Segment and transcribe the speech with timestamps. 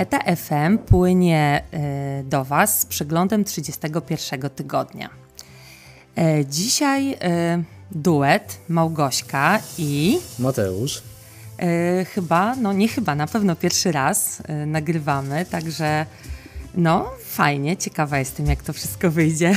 [0.00, 5.10] ETA FM płynie e, do Was z przeglądem 31 tygodnia.
[6.16, 11.02] E, dzisiaj e, duet Małgośka i Mateusz.
[12.14, 16.06] Chyba, no nie chyba, na pewno pierwszy raz nagrywamy, także
[16.74, 19.56] no fajnie, ciekawa jestem jak to wszystko wyjdzie.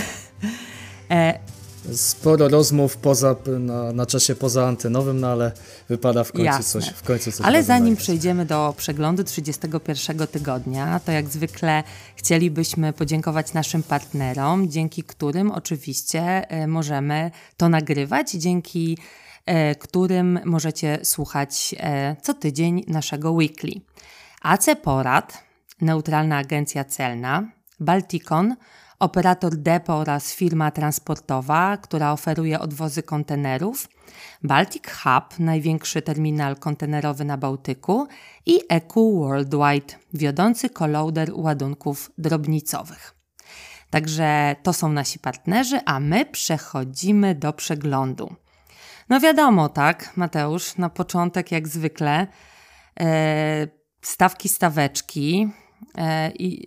[1.92, 5.52] Sporo rozmów poza, na, na czasie poza antenowym, no ale
[5.90, 6.90] wypada w końcu coś.
[6.90, 11.84] W końcu coś ale zanim przejdziemy do przeglądu 31 tygodnia, to jak zwykle
[12.16, 18.98] chcielibyśmy podziękować naszym partnerom, dzięki którym oczywiście e, możemy to nagrywać, dzięki
[19.46, 23.72] e, którym możecie słuchać e, co tydzień naszego weekly.
[24.42, 25.44] AC Porad,
[25.82, 28.56] neutralna agencja celna, Balticon,
[29.04, 33.90] operator depo oraz firma transportowa, która oferuje odwozy kontenerów,
[34.44, 38.08] Baltic Hub, największy terminal kontenerowy na Bałtyku
[38.46, 43.16] i EQ Worldwide, wiodący kolauder ładunków drobnicowych.
[43.90, 48.36] Także to są nasi partnerzy, a my przechodzimy do przeglądu.
[49.10, 52.28] No wiadomo, tak, Mateusz, na początek jak zwykle
[53.00, 53.68] e,
[54.02, 55.48] stawki, staweczki
[55.98, 56.66] e, i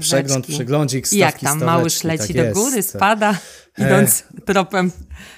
[0.00, 3.38] Przegląd, przeglądzik, stawki, Jak tam, małysz leci tak do góry, spada,
[3.78, 3.86] e...
[3.86, 4.92] idąc tropem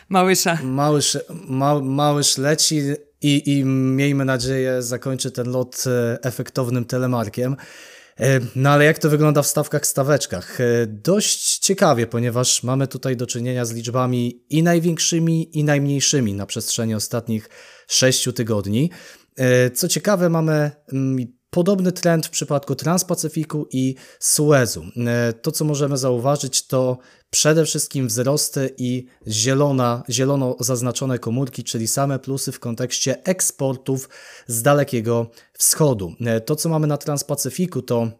[0.09, 0.59] małysza.
[0.63, 2.81] Małysz, ma, małysz leci
[3.23, 7.57] i, i miejmy nadzieję zakończy ten lot e, efektownym telemarkiem.
[8.21, 10.61] E, no ale jak to wygląda w stawkach, staweczkach?
[10.61, 16.47] E, dość ciekawie, ponieważ mamy tutaj do czynienia z liczbami i największymi, i najmniejszymi na
[16.47, 17.49] przestrzeni ostatnich
[17.89, 18.91] sześciu tygodni.
[19.75, 24.85] Co ciekawe, mamy mm, Podobny trend w przypadku Transpacyfiku i Suezu.
[25.07, 26.99] E, to, co możemy zauważyć, to
[27.31, 34.09] przede wszystkim wzrosty i zielona, zielono zaznaczone komórki, czyli same plusy w kontekście eksportów
[34.47, 36.15] z Dalekiego Wschodu.
[36.21, 38.11] E, to, co mamy na Transpacyfiku, to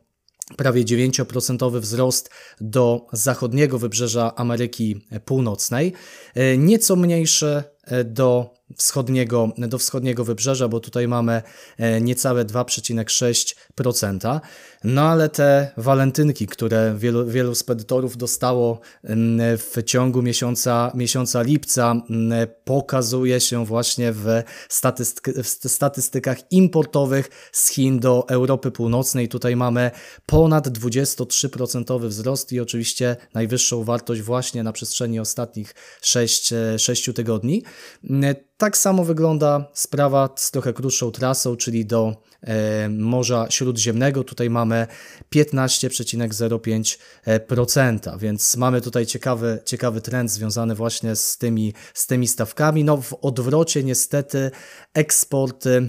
[0.57, 5.93] prawie 9% wzrost do zachodniego wybrzeża Ameryki Północnej,
[6.35, 7.63] e, nieco mniejszy
[8.05, 11.43] do wschodniego, do wschodniego wybrzeża, bo tutaj mamy
[11.79, 14.41] e, niecałe 2,6%.
[14.85, 18.81] No ale te walentynki, które wielu, wielu spedytorów dostało
[19.59, 21.95] w ciągu miesiąca, miesiąca lipca,
[22.65, 24.27] pokazuje się właśnie w,
[24.69, 29.29] statystyk w statystykach importowych z Chin do Europy Północnej.
[29.29, 29.91] Tutaj mamy
[30.27, 37.63] ponad 23% wzrost i oczywiście najwyższą wartość właśnie na przestrzeni ostatnich 6, 6 e, tygodni.
[38.57, 44.25] Tak samo wygląda sprawa z trochę krótszą trasą, czyli do e, Morza Śródziemnego.
[44.25, 44.87] Tutaj mamy
[45.35, 52.85] 15,05%, więc mamy tutaj ciekawy, ciekawy trend związany właśnie z tymi, z tymi stawkami.
[52.85, 54.51] No w odwrocie niestety
[54.95, 55.89] eksporty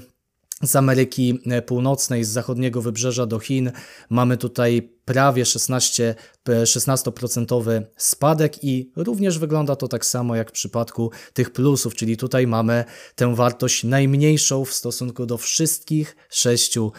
[0.64, 3.72] z Ameryki Północnej, z zachodniego wybrzeża do Chin.
[4.10, 6.16] Mamy tutaj prawie 16,
[6.48, 12.48] 16% spadek i również wygląda to tak samo jak w przypadku tych plusów, czyli tutaj
[12.48, 12.86] mamy
[13.16, 16.92] tę wartość najmniejszą w stosunku do wszystkich 6 e,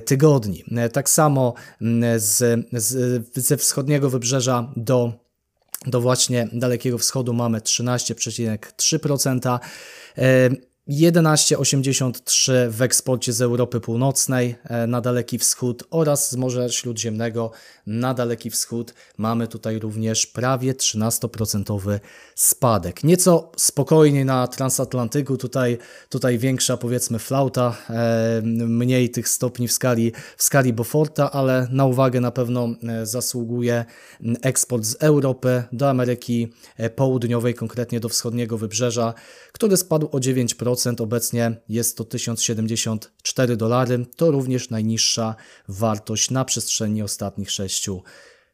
[0.00, 0.64] tygodni.
[0.76, 1.54] E, tak samo
[2.16, 5.12] z, z, ze wschodniego wybrzeża do
[5.86, 9.58] do właśnie Dalekiego Wschodu mamy 13,3%.
[10.88, 17.50] 11,83 w eksporcie z Europy Północnej e, na Daleki Wschód oraz z Morza Śródziemnego.
[17.86, 21.98] Na Daleki Wschód mamy tutaj również prawie 13%
[22.34, 23.04] spadek.
[23.04, 25.78] Nieco spokojniej na transatlantyku, tutaj,
[26.08, 31.86] tutaj większa powiedzmy flauta, e, mniej tych stopni w skali, w skali Beauforta, ale na
[31.86, 33.84] uwagę na pewno e, zasługuje
[34.42, 36.52] eksport z Europy do Ameryki
[36.96, 39.14] Południowej, konkretnie do wschodniego wybrzeża,
[39.58, 44.06] który spadł o 9%, obecnie jest to 1074 dolary.
[44.16, 45.34] To również najniższa
[45.68, 47.90] wartość na przestrzeni ostatnich 6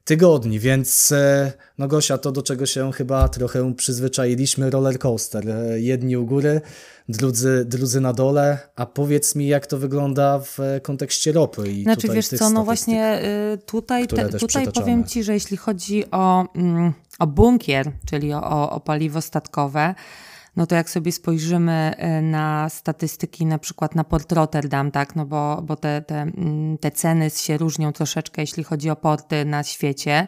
[0.04, 5.50] tygodni, więc e, no Gosia, to do czego się chyba trochę przyzwyczailiśmy, roller coaster.
[5.50, 6.60] E, jedni u góry,
[7.08, 12.08] drudzy, drudzy na dole, a powiedz mi jak to wygląda w kontekście ropy i Znaczy
[12.08, 13.22] wiesz co, no właśnie
[13.54, 18.70] y, tutaj, te, tutaj powiem Ci, że jeśli chodzi o, mm, o bunkier, czyli o,
[18.70, 19.94] o paliwo statkowe,
[20.56, 25.26] no to jak sobie spojrzymy e, na statystyki, na przykład na Port Rotterdam, tak, no
[25.26, 29.62] bo, bo te, te, mm, te ceny się różnią troszeczkę, jeśli chodzi o porty na
[29.62, 30.26] świecie,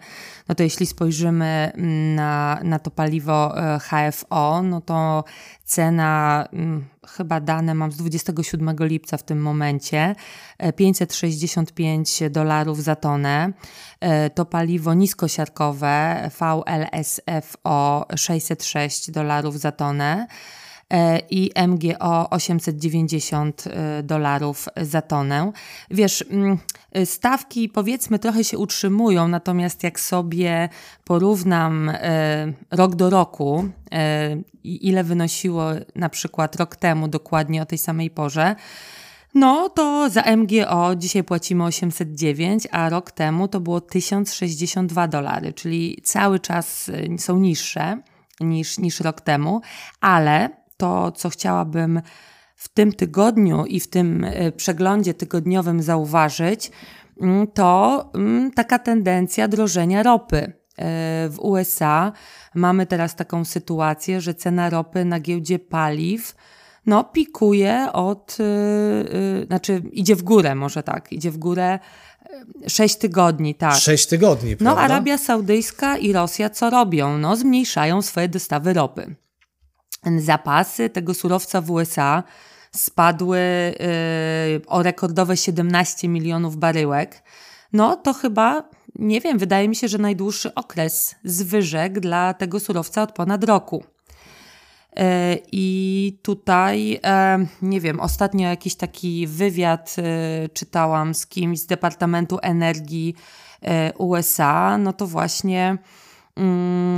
[0.48, 5.24] no to jeśli spojrzymy mm, na, na to paliwo e, HFO, no to
[5.64, 10.14] cena, mm, chyba dane mam z 27 lipca w tym momencie,
[10.76, 13.52] 565 e, dolarów za tonę.
[14.34, 20.26] To paliwo niskosiarkowe VLSFO 606 dolarów za tonę.
[21.30, 23.64] I MGO 890
[24.02, 25.52] dolarów za tonę.
[25.90, 26.58] Wiesz, mm,
[27.04, 30.68] stawki powiedzmy trochę się utrzymują, natomiast jak sobie
[31.04, 31.92] porównam
[32.70, 33.68] rok do roku,
[34.64, 38.56] ile wynosiło na przykład rok temu dokładnie o tej samej porze,
[39.34, 45.98] no to za MGO dzisiaj płacimy 809, a rok temu to było 1062 dolary, czyli
[46.04, 48.02] cały czas są niższe
[48.40, 49.60] niż, niż rok temu,
[50.00, 52.02] ale to, co chciałabym
[52.56, 56.70] w tym tygodniu i w tym y, przeglądzie tygodniowym zauważyć,
[57.20, 60.38] mm, to mm, taka tendencja drożenia ropy.
[60.38, 60.52] Y,
[61.30, 62.12] w USA
[62.54, 66.34] mamy teraz taką sytuację, że cena ropy na giełdzie paliw
[66.86, 71.78] no, pikuje od, yy, znaczy idzie w górę, może tak, idzie w górę
[72.66, 73.74] y, sześć tygodni, tak.
[73.74, 74.74] Sześć tygodni, no, prawda?
[74.74, 77.18] No, Arabia Saudyjska i Rosja co robią?
[77.18, 79.14] No, zmniejszają swoje dostawy ropy.
[80.18, 82.22] Zapasy tego surowca w USA
[82.76, 87.22] spadły yy, o rekordowe 17 milionów baryłek.
[87.72, 93.02] No, to chyba, nie wiem, wydaje mi się, że najdłuższy okres zwyżek dla tego surowca
[93.02, 93.84] od ponad roku.
[94.96, 99.96] E, I tutaj, e, nie wiem, ostatnio jakiś taki wywiad
[100.52, 103.14] czytałam z kimś z Departamentu Energii
[103.98, 105.78] USA, no to właśnie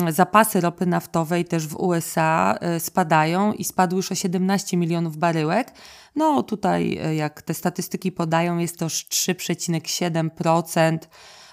[0.09, 5.73] zapasy ropy naftowej też w USA spadają i spadły już o 17 milionów baryłek.
[6.17, 10.99] No tutaj, jak te statystyki podają, jest to 3,7%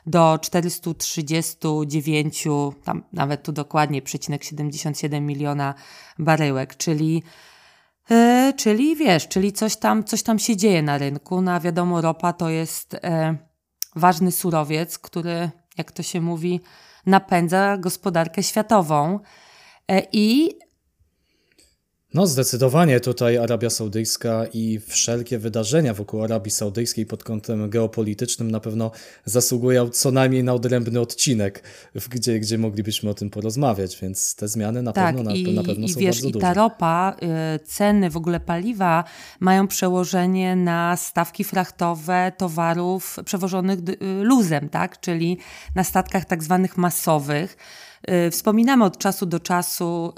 [0.05, 2.43] do 439,
[2.83, 5.73] tam nawet tu dokładnie, 77 miliona
[6.19, 7.23] baryłek, czyli
[8.11, 11.41] e, czyli wiesz, czyli coś tam, coś tam się dzieje na rynku.
[11.41, 13.37] No a wiadomo, ropa to jest e,
[13.95, 16.61] ważny surowiec, który, jak to się mówi,
[17.05, 19.19] napędza gospodarkę światową.
[19.91, 20.59] E, I
[22.15, 28.59] no, zdecydowanie tutaj Arabia Saudyjska i wszelkie wydarzenia wokół Arabii Saudyjskiej pod kątem geopolitycznym na
[28.59, 28.91] pewno
[29.25, 31.63] zasługują co najmniej na odrębny odcinek,
[32.09, 35.67] gdzie, gdzie moglibyśmy o tym porozmawiać, więc te zmiany na tak, pewno, i, na, na
[35.67, 36.41] pewno i są wiesz, bardzo i duże.
[36.41, 37.15] ta ropa,
[37.55, 39.03] y, ceny w ogóle paliwa
[39.39, 44.99] mają przełożenie na stawki frachtowe towarów przewożonych y, luzem, tak?
[44.99, 45.37] czyli
[45.75, 47.57] na statkach tak zwanych masowych.
[48.27, 50.13] Y, wspominamy od czasu do czasu y,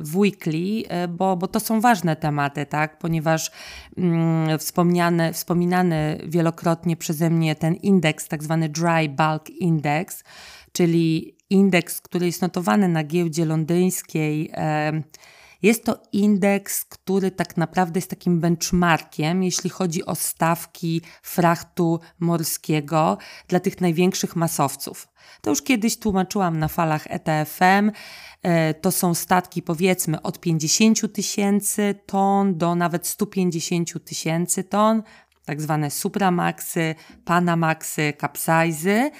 [0.00, 2.98] w weekly, y, bo, bo to są ważne tematy, tak?
[2.98, 3.50] ponieważ
[3.96, 10.24] mm, wspomniany, wspominany wielokrotnie przeze mnie ten indeks, tak zwany Dry Bulk Index,
[10.72, 14.52] czyli indeks, który jest notowany na giełdzie londyńskiej.
[15.62, 23.18] Jest to indeks, który tak naprawdę jest takim benchmarkiem, jeśli chodzi o stawki frachtu morskiego
[23.48, 25.08] dla tych największych masowców.
[25.40, 27.90] To już kiedyś tłumaczyłam na falach ETFM.
[28.42, 35.02] E, to są statki powiedzmy od 50 tysięcy ton do nawet 150 tysięcy ton,
[35.44, 36.94] tak zwane supramaxy,
[37.24, 39.10] panamaxy, capsizy.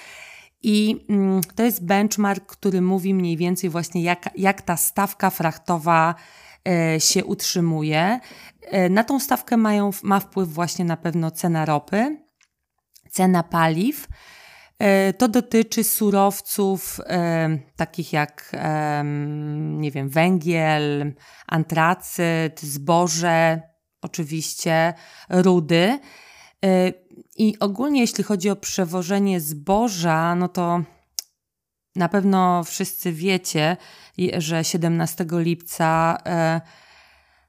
[0.63, 6.15] I mm, to jest benchmark, który mówi mniej więcej właśnie jak, jak ta stawka frachtowa
[6.67, 8.19] e, się utrzymuje.
[8.61, 12.17] E, na tą stawkę mają, ma wpływ właśnie na pewno cena ropy,
[13.09, 14.07] cena paliw,
[15.17, 19.03] to dotyczy surowców e, takich jak, e,
[19.57, 21.13] nie wiem, węgiel,
[21.47, 23.61] antracyt, zboże,
[24.01, 24.93] oczywiście
[25.29, 25.99] rudy.
[26.65, 26.93] E,
[27.35, 30.81] I ogólnie, jeśli chodzi o przewożenie zboża, no to
[31.95, 33.77] na pewno wszyscy wiecie,
[34.37, 36.61] że 17 lipca e,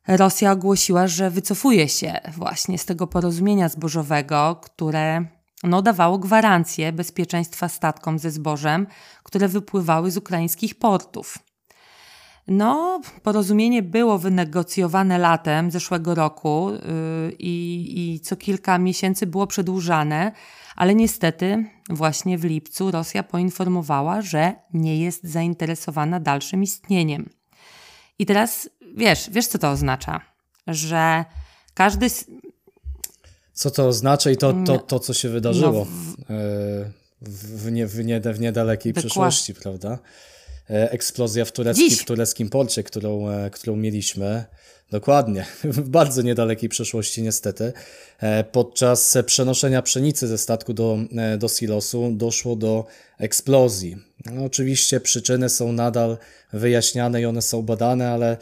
[0.09, 7.69] Rosja ogłosiła, że wycofuje się właśnie z tego porozumienia zbożowego, które no, dawało gwarancję bezpieczeństwa
[7.69, 8.87] statkom ze zbożem,
[9.23, 11.39] które wypływały z ukraińskich portów.
[12.49, 20.33] No, porozumienie było wynegocjowane latem zeszłego roku yy, i co kilka miesięcy było przedłużane,
[20.77, 27.29] ale niestety właśnie w lipcu Rosja poinformowała, że nie jest zainteresowana dalszym istnieniem.
[28.19, 30.21] I teraz wiesz, wiesz co to oznacza?
[30.67, 31.25] Że
[31.75, 32.07] każdy
[33.59, 36.91] co to oznacza i to, to, to co się wydarzyło no, w, e,
[37.23, 39.09] w, nie, w, nie, w niedalekiej Dokładnie.
[39.09, 39.99] przyszłości, prawda?
[40.71, 44.45] E, eksplozja w tureckim, w tureckim porcie, którą, e, którą mieliśmy.
[44.91, 47.73] Dokładnie, w bardzo niedalekiej przeszłości niestety.
[48.53, 50.99] Podczas przenoszenia pszenicy ze statku do,
[51.39, 52.87] do silosu doszło do
[53.19, 53.97] eksplozji.
[54.25, 56.19] No, oczywiście przyczyny są nadal
[56.53, 58.37] wyjaśniane i one są badane, ale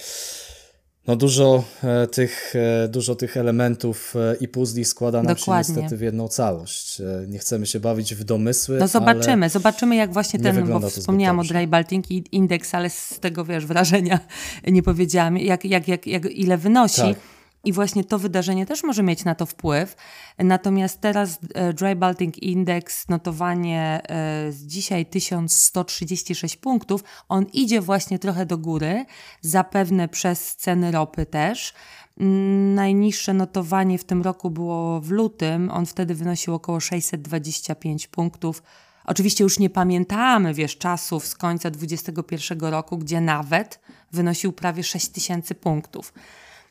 [1.07, 5.65] no dużo, e, tych, e, dużo tych elementów e, i puzli składa nam Dokładnie.
[5.65, 7.03] się niestety w jedną całość.
[7.29, 8.79] Nie chcemy się bawić w domysły.
[8.79, 13.45] No zobaczymy, zobaczymy jak właśnie ten, bo wspomniałam o Dry Baltic Index, ale z tego
[13.45, 14.21] wiesz, wrażenia
[14.67, 17.01] nie powiedziałam, jak, jak, jak, jak ile wynosi.
[17.01, 17.36] Tak.
[17.67, 19.97] I właśnie to wydarzenie też może mieć na to wpływ.
[20.39, 28.19] Natomiast teraz e, Dry Baltic Index, notowanie e, z dzisiaj 1136 punktów, on idzie właśnie
[28.19, 29.05] trochę do góry,
[29.41, 31.75] zapewne przez ceny ropy też.
[32.21, 38.63] Mm, najniższe notowanie w tym roku było w lutym, on wtedy wynosił około 625 punktów.
[39.05, 43.81] Oczywiście już nie pamiętamy, wiesz, czasów z końca 2021 roku, gdzie nawet
[44.13, 46.13] wynosił prawie 6000 punktów.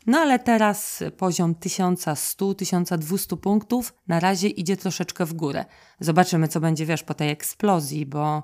[0.06, 5.66] No ale teraz poziom 1100-1200 punktów na razie idzie troszeczkę w górę.
[6.00, 8.44] Zobaczymy, co będzie, wiesz, po tej eksplozji, bo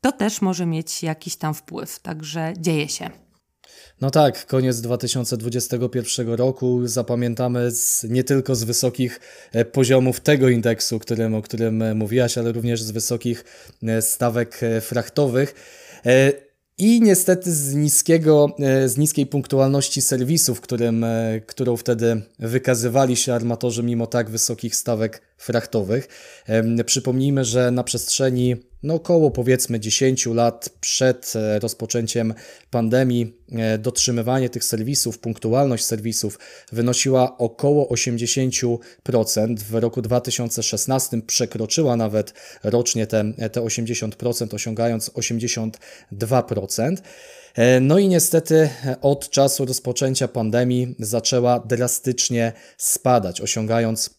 [0.00, 1.98] to też może mieć jakiś tam wpływ.
[1.98, 3.10] Także dzieje się.
[4.00, 9.20] No tak, koniec 2021 roku zapamiętamy z, nie tylko z wysokich
[9.52, 13.44] e, poziomów tego indeksu, którym, o którym e, mówiłaś, ale również z wysokich
[13.82, 15.54] e, stawek frachtowych.
[16.78, 23.34] I niestety z, niskiego, e, z niskiej punktualności serwisów, którym, e, którą wtedy wykazywali się
[23.34, 26.08] armatorzy mimo tak wysokich stawek frachtowych.
[26.86, 32.34] Przypomnijmy, że na przestrzeni no około powiedzmy 10 lat przed e, rozpoczęciem
[32.70, 36.38] pandemii e, dotrzymywanie tych serwisów, punktualność serwisów
[36.72, 38.78] wynosiła około 80%.
[39.58, 46.96] W roku 2016 przekroczyła nawet rocznie te, te 80%, osiągając 82%.
[47.54, 48.68] E, no i niestety
[49.02, 54.17] od czasu rozpoczęcia pandemii zaczęła drastycznie spadać, osiągając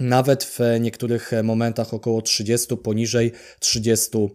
[0.00, 4.28] nawet w niektórych momentach około 30, poniżej 30%.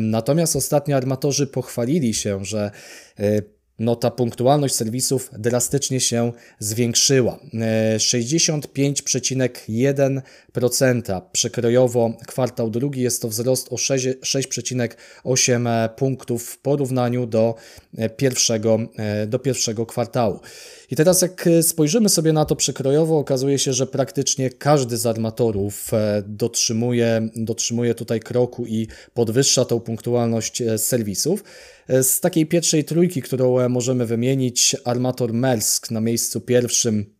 [0.00, 2.70] Natomiast ostatnio armatorzy pochwalili się, że
[3.18, 3.42] e,
[3.78, 7.38] no ta punktualność serwisów drastycznie się zwiększyła.
[7.96, 10.22] 65,1%
[11.32, 17.54] przekrojowo kwartał drugi jest to wzrost o 6,8 punktów w porównaniu do
[18.16, 18.78] pierwszego,
[19.26, 20.40] do pierwszego kwartału.
[20.90, 25.90] I teraz jak spojrzymy sobie na to przekrojowo, okazuje się, że praktycznie każdy z armatorów
[26.24, 31.44] dotrzymuje, dotrzymuje tutaj kroku i podwyższa tą punktualność serwisów.
[31.88, 37.17] Z takiej pierwszej trójki, którą e, możemy wymienić, armator Mersk na miejscu pierwszym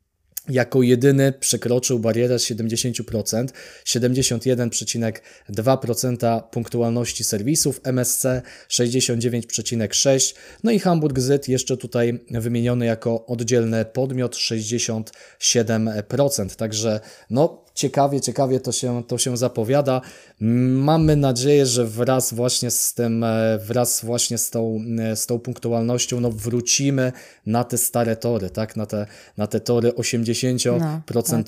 [0.48, 3.46] jako jedyny przekroczył barierę 70%,
[3.86, 8.24] 71,2% punktualności serwisów, MSC
[8.70, 17.00] 69,6%, no i Hamburg ZYT jeszcze tutaj wymieniony jako oddzielny podmiot 67%, także
[17.30, 20.00] no ciekawie, ciekawie to się, to się zapowiada.
[20.40, 25.38] Mamy nadzieję, że wraz właśnie z tym, e, wraz właśnie z tą, e, z tą
[25.38, 27.12] punktualnością, no wrócimy
[27.46, 29.06] na te stare tory, tak, na te,
[29.36, 30.80] na te tory 80%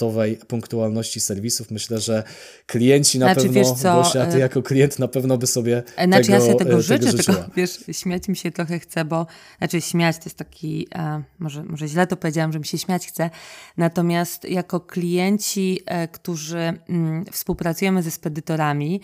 [0.00, 0.46] no, tak.
[0.46, 1.70] punktualności serwisów.
[1.70, 2.22] Myślę, że
[2.66, 6.22] klienci na znaczy, pewno, co, Gosia, ty e, jako klient na pewno by sobie znaczy,
[6.22, 7.36] tego, ja sobie tego, życzę, tego życzyła.
[7.36, 9.26] Tylko, wiesz, śmiać mi się trochę chce, bo,
[9.58, 13.06] znaczy śmiać to jest taki, e, może, może źle to powiedziałam, że mi się śmiać
[13.06, 13.30] chce,
[13.76, 19.00] natomiast jako klienci, e, którzy mm, współpracujemy ze spedytorami,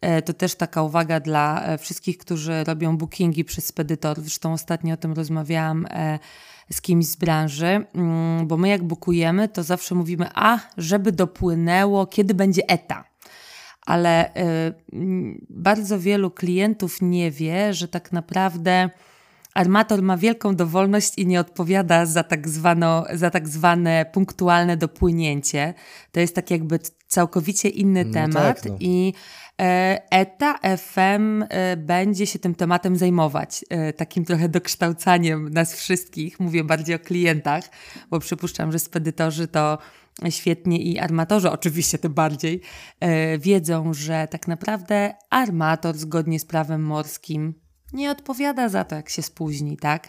[0.00, 4.24] e, to też taka uwaga dla e, wszystkich, którzy robią bookingi przez spedytorów.
[4.24, 6.18] Zresztą ostatnio o tym rozmawiałam e,
[6.72, 12.06] z kimś z branży, mm, bo my jak bukujemy, to zawsze mówimy, a żeby dopłynęło,
[12.06, 13.04] kiedy będzie ETA.
[13.86, 14.30] Ale
[15.50, 18.90] bardzo wielu klientów nie wie, że tak naprawdę
[19.54, 25.74] Armator ma wielką dowolność i nie odpowiada za tak, zwano, za tak zwane punktualne dopłynięcie.
[26.12, 28.76] To jest tak jakby całkowicie inny no temat tak, no.
[28.80, 29.14] i
[29.60, 36.40] e, ETA FM e, będzie się tym tematem zajmować, e, takim trochę dokształcaniem nas wszystkich,
[36.40, 37.64] mówię bardziej o klientach,
[38.10, 39.78] bo przypuszczam, że spedytorzy to
[40.30, 42.60] świetnie i armatorzy oczywiście tym bardziej
[43.38, 47.54] wiedzą, że tak naprawdę armator zgodnie z prawem morskim
[47.92, 50.08] nie odpowiada za to, jak się spóźni, tak?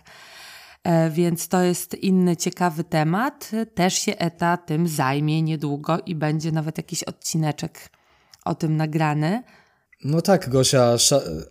[0.84, 3.52] E, więc to jest inny ciekawy temat.
[3.76, 7.90] Też się ETA tym zajmie niedługo i będzie nawet jakiś odcineczek
[8.46, 9.44] o tym nagrany.
[10.04, 10.96] No tak, Gosia,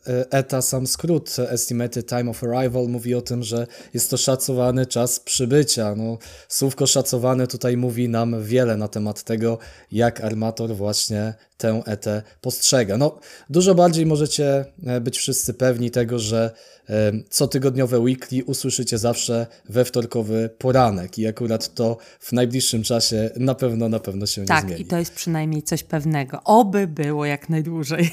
[0.07, 4.87] e, ETA, sam skrót, Estimated Time of Arrival, mówi o tym, że jest to szacowany
[4.87, 5.95] czas przybycia.
[5.95, 6.19] No,
[6.49, 9.59] słówko szacowane tutaj mówi nam wiele na temat tego,
[9.93, 12.99] jak armator właśnie tę etę postrzega.
[12.99, 13.19] No,
[13.51, 16.51] dużo bardziej możecie e, być wszyscy pewni tego, że
[16.89, 23.55] e, cotygodniowe weekly usłyszycie zawsze we wtorkowy poranek i akurat to w najbliższym czasie na
[23.55, 24.85] pewno, na pewno się tak, nie zmieni.
[24.85, 26.43] Tak, i to jest przynajmniej coś pewnego.
[26.45, 28.11] Oby było jak najdłużej.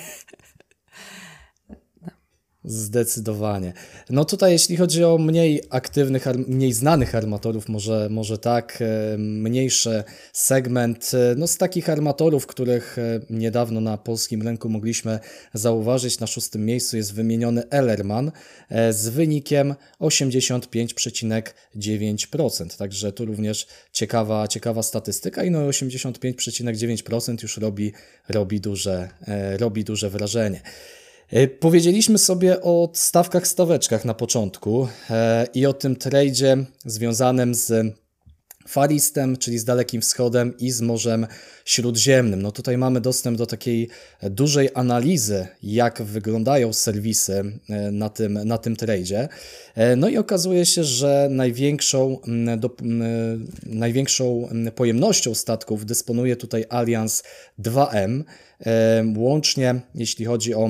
[2.67, 3.73] Zdecydowanie.
[4.09, 10.03] No tutaj jeśli chodzi o mniej aktywnych, mniej znanych armatorów, może, może tak, e, mniejszy
[10.33, 15.19] segment, e, no z takich armatorów, których e, niedawno na polskim rynku mogliśmy
[15.53, 18.31] zauważyć, na szóstym miejscu jest wymieniony Ellerman
[18.91, 27.93] z wynikiem 85,9%, także tu również ciekawa, ciekawa statystyka i no 85,9% już robi,
[28.29, 29.09] robi, duże,
[29.59, 30.61] robi duże wrażenie.
[31.35, 37.95] E, powiedzieliśmy sobie o stawkach staweczkach na początku e, i o tym tradzie związanym z
[38.67, 41.27] Faristem, czyli z Dalekim Wschodem i z Morzem
[41.65, 42.41] Śródziemnym.
[42.41, 43.89] No tutaj mamy dostęp do takiej
[44.23, 49.27] dużej analizy, jak wyglądają serwisy e, na tym, na tym tradzie.
[49.97, 52.17] No i okazuje się, że największą,
[52.57, 52.75] do,
[53.65, 57.23] największą pojemnością statków dysponuje tutaj Allianz
[57.59, 58.23] 2M.
[59.17, 60.69] Łącznie, jeśli chodzi o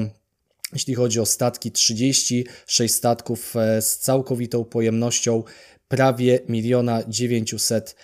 [0.76, 5.44] jeśli chodzi o statki, 36 statków e, z całkowitą pojemnością
[5.88, 7.96] prawie miliona 900,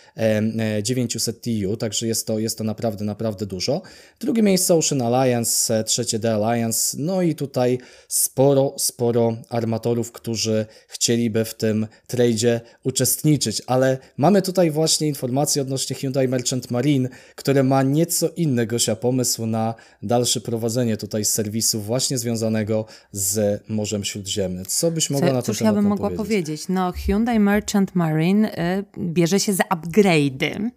[0.83, 3.81] 900 TU, także jest to, jest to naprawdę, naprawdę dużo.
[4.19, 10.65] Drugie miejsce Ocean Alliance, e, trzecie The Alliance, no i tutaj sporo, sporo armatorów, którzy
[10.87, 17.63] chcieliby w tym tradzie uczestniczyć, ale mamy tutaj właśnie informacje odnośnie Hyundai Merchant Marine, które
[17.63, 24.65] ma nieco inny Gosia pomysł na dalsze prowadzenie tutaj serwisu właśnie związanego z Morzem Śródziemnym.
[24.65, 26.27] Co byś mogła Co, na to Cóż ja bym mogła powiedzieć?
[26.27, 26.67] powiedzieć?
[26.69, 30.69] No Hyundai Merchant Merchant Marine y, bierze się za upgrade'y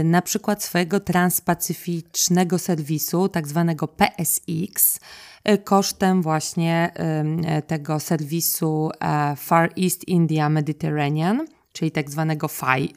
[0.00, 5.00] y, na przykład swojego transpacyficznego serwisu, tak zwanego PSX,
[5.48, 6.92] y, kosztem właśnie
[7.66, 12.94] tego serwisu e, Far East India Mediterranean, czyli tak zwanego FI,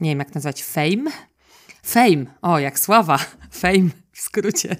[0.00, 1.10] nie wiem jak nazwać, FAME?
[1.82, 3.18] FAME, o jak sława,
[3.60, 4.76] FAME w skrócie.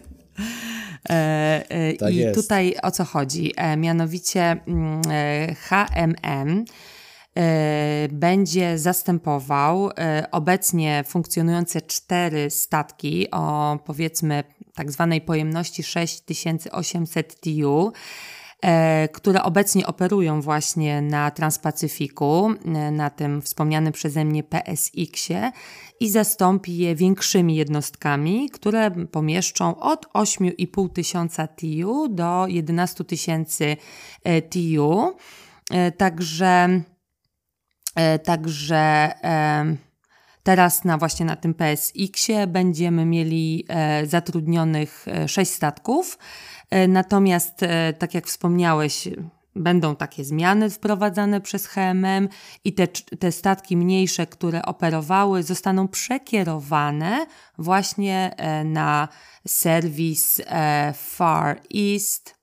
[1.08, 2.40] E, e, tak I jest.
[2.40, 3.52] tutaj o co chodzi?
[3.56, 5.02] E, mianowicie mm,
[5.54, 6.95] HMM E,
[8.10, 17.92] będzie zastępował e, obecnie funkcjonujące cztery statki o powiedzmy tak zwanej pojemności 6800 TU
[18.62, 22.50] e, które obecnie operują właśnie na Transpacyfiku,
[22.92, 25.52] na tym wspomnianym przeze mnie PSX-ie
[26.00, 33.76] i zastąpi je większymi jednostkami, które pomieszczą od 8,5 tysiąca TU do 11 tysięcy
[34.50, 35.16] TU.
[35.96, 36.95] Także E,
[38.24, 38.76] także
[39.24, 39.76] e,
[40.42, 46.18] teraz na właśnie na tym PSX-ie będziemy mieli e, zatrudnionych 6 statków.
[46.88, 47.60] Natomiast,
[47.98, 49.08] tak jak wspomniałeś,
[49.56, 52.28] będą takie zmiany wprowadzane przez HMM
[52.64, 57.26] i te, te statki mniejsze, które operowały, zostaną przekierowane
[57.58, 59.08] właśnie na
[59.46, 60.42] serwis
[60.94, 62.36] Far East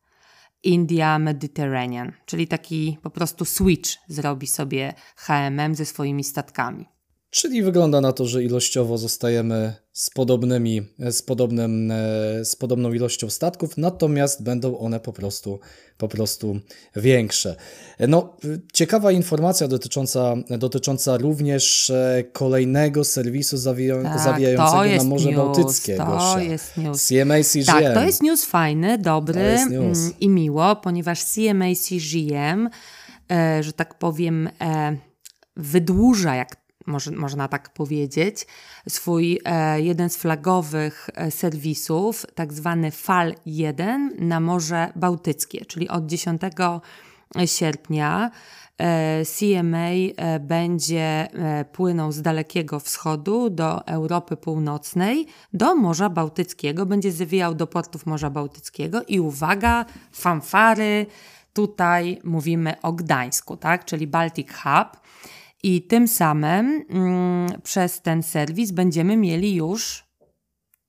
[0.64, 6.93] India Mediterranean, czyli taki po prostu switch zrobi sobie HMM ze swoimi statkami.
[7.34, 11.96] Czyli wygląda na to, że ilościowo zostajemy z, podobnymi, z, podobnym, e,
[12.46, 15.60] z podobną ilością statków, natomiast będą one po prostu,
[15.98, 16.60] po prostu
[16.96, 17.56] większe.
[18.08, 18.38] No,
[18.74, 25.98] ciekawa informacja dotycząca, dotycząca również e, kolejnego serwisu zawija, tak, zawijającego na Morze news, Bałtyckie.
[25.98, 26.42] To Gosia.
[26.42, 27.08] jest news.
[27.08, 27.66] CMA CGM.
[27.66, 30.00] Tak, to jest news fajny, dobry news.
[30.00, 32.70] Mm, i miło, ponieważ CMA CGM,
[33.32, 34.98] e, że tak powiem, e,
[35.58, 36.63] wydłuża, jak
[37.16, 38.48] można tak powiedzieć,
[38.90, 45.90] swój e, jeden z flagowych e, serwisów, tak zwany FAL 1 na Morze Bałtyckie, czyli
[45.90, 46.42] od 10
[47.46, 48.32] sierpnia
[48.78, 49.90] e, CMA
[50.40, 51.28] będzie
[51.72, 58.30] płynął z Dalekiego Wschodu do Europy Północnej, do Morza Bałtyckiego, będzie zawijał do portów Morza
[58.30, 61.06] Bałtyckiego i uwaga, fanfary,
[61.54, 65.03] tutaj mówimy o Gdańsku, tak, czyli Baltic Hub.
[65.64, 70.04] I tym samym mm, przez ten serwis będziemy mieli już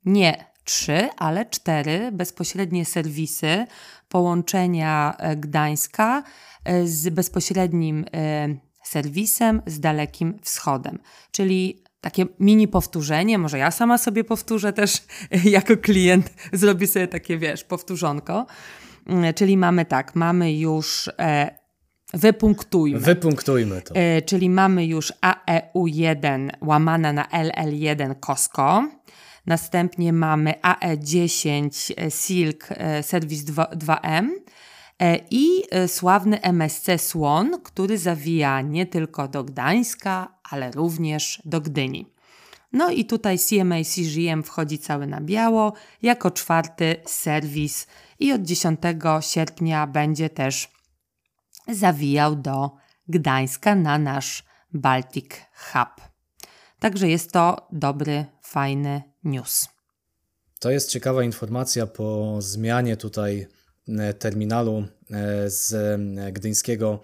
[0.04, 3.66] nie trzy, ale cztery bezpośrednie serwisy
[4.08, 6.22] połączenia e, Gdańska
[6.64, 8.48] e, z bezpośrednim e,
[8.84, 10.98] serwisem z Dalekim Wschodem.
[11.30, 15.02] Czyli takie mini powtórzenie, może ja sama sobie powtórzę też
[15.44, 18.46] jako klient, zrobię sobie takie, wiesz, powtórzonko.
[19.06, 21.10] Mm, czyli mamy tak, mamy już
[22.12, 23.00] Wypunktujmy.
[23.00, 23.94] Wypunktujmy to.
[23.94, 28.88] E, czyli mamy już AEU1 łamane na LL1 COSCO.
[29.46, 34.40] Następnie mamy AE10 e, Silk e, Service 2, m
[35.30, 42.06] i sławny MSC Słon, który zawija nie tylko do Gdańska, ale również do Gdyni.
[42.72, 47.86] No i tutaj CMA CGM wchodzi cały na biało jako czwarty serwis
[48.18, 48.80] i od 10
[49.20, 50.73] sierpnia będzie też
[51.72, 52.70] zawijał do
[53.08, 56.14] Gdańska na nasz Baltic Hub.
[56.78, 59.68] Także jest to dobry, fajny news.
[60.58, 63.46] To jest ciekawa informacja po zmianie tutaj
[63.88, 65.74] e, terminalu e, z
[66.32, 67.00] gdyńskiego,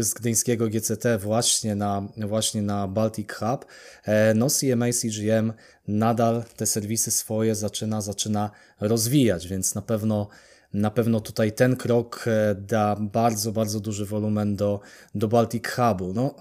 [0.00, 3.66] z gdyńskiego GCT właśnie na, właśnie na Baltic Hub.
[4.04, 5.52] E, no CMA CGM
[5.88, 8.50] nadal te serwisy swoje zaczyna, zaczyna
[8.80, 10.28] rozwijać, więc na pewno
[10.74, 12.24] na pewno tutaj ten krok
[12.56, 14.80] da bardzo, bardzo duży wolumen do,
[15.14, 16.12] do Baltic Hubu.
[16.14, 16.34] No,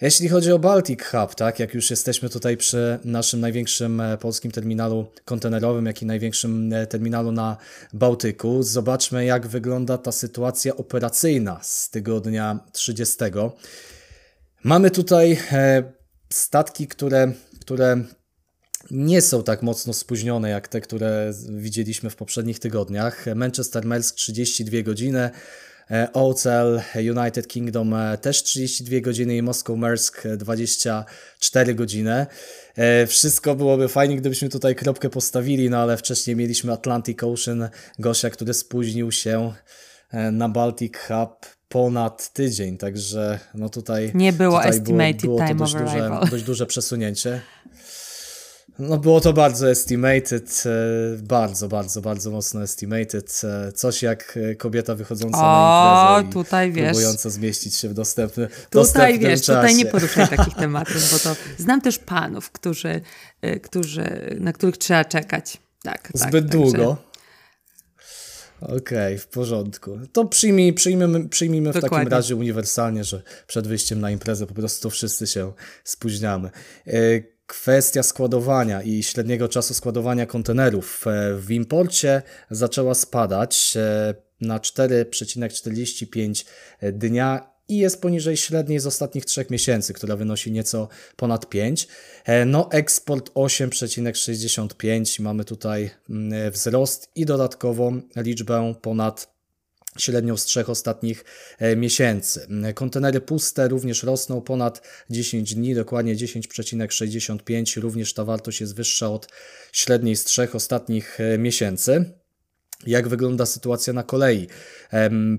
[0.00, 4.50] jeśli chodzi o Baltic Hub, tak, jak już jesteśmy tutaj przy naszym największym e, polskim
[4.50, 7.56] terminalu kontenerowym, jak i największym e, terminalu na
[7.92, 13.16] Bałtyku, zobaczmy jak wygląda ta sytuacja operacyjna z tygodnia 30.
[14.64, 15.82] Mamy tutaj e,
[16.32, 18.04] statki, które, które
[18.90, 23.26] nie są tak mocno spóźnione jak te, które widzieliśmy w poprzednich tygodniach.
[23.34, 25.30] Manchester Maersk 32 godziny,
[25.90, 32.26] E, OCL United Kingdom e, też 32 godziny i Moscow Maersk 24 godziny.
[32.76, 38.30] E, wszystko byłoby fajnie, gdybyśmy tutaj kropkę postawili, no ale wcześniej mieliśmy Atlantic Ocean Gosia,
[38.30, 39.52] który spóźnił się
[40.32, 45.58] na Baltic Hub ponad tydzień, także no tutaj nie było tutaj estimated było, było time
[45.58, 47.40] dość of duże, dość duże przesunięcie.
[48.80, 53.40] No było to bardzo estimated, e, bardzo, bardzo, bardzo mocno estimated.
[53.44, 57.94] E, coś jak e, kobieta wychodząca o, na imprezę tutaj, wiesz, próbująca zmieścić się w
[57.94, 59.60] dostępny Tutaj wiesz, czasie.
[59.60, 63.00] tutaj nie poruszaj takich tematów, bo to znam też panów, którzy,
[63.62, 65.58] którzy, na których trzeba czekać.
[65.82, 66.96] Tak, tak Zbyt tak, długo.
[68.60, 69.98] Okej, okay, w porządku.
[70.12, 74.90] To przyjmij, przyjmijmy, przyjmijmy w takim razie uniwersalnie, że przed wyjściem na imprezę po prostu
[74.90, 75.52] wszyscy się
[75.84, 76.50] spóźniamy
[77.50, 86.44] kwestia składowania i średniego czasu składowania kontenerów e, w imporcie zaczęła spadać e, na 4,45
[86.92, 91.88] dnia i jest poniżej średniej z ostatnich trzech miesięcy, która wynosi nieco ponad 5.
[92.24, 99.39] E, no eksport 8,65, mamy tutaj mm, wzrost i dodatkową liczbę ponad
[99.98, 101.24] średnią z trzech ostatnich
[101.58, 102.46] e, miesięcy.
[102.74, 109.28] Kontenery puste również rosną ponad 10 dni, dokładnie 10,65, również ta wartość jest wyższa od
[109.72, 112.20] średniej z trzech ostatnich e, miesięcy.
[112.86, 114.46] Jak wygląda sytuacja na kolei?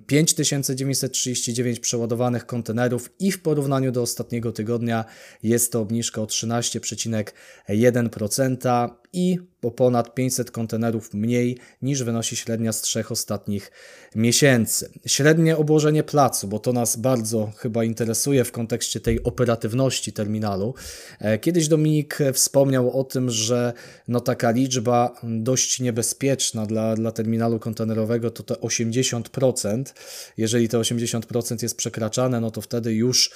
[0.07, 5.05] 5939 przeładowanych kontenerów i w porównaniu do ostatniego tygodnia
[5.43, 12.81] jest to obniżka o 13,1% i o ponad 500 kontenerów mniej niż wynosi średnia z
[12.81, 13.71] trzech ostatnich
[14.15, 14.91] miesięcy.
[15.05, 20.73] Średnie obłożenie placu, bo to nas bardzo chyba interesuje w kontekście tej operatywności terminalu.
[21.19, 23.73] E, kiedyś Dominik wspomniał o tym, że
[24.07, 29.83] no taka liczba dość niebezpieczna dla, dla terminalu kontenerowego to te 80%.
[30.37, 33.31] Jeżeli te 80% jest przekraczane, no to wtedy już,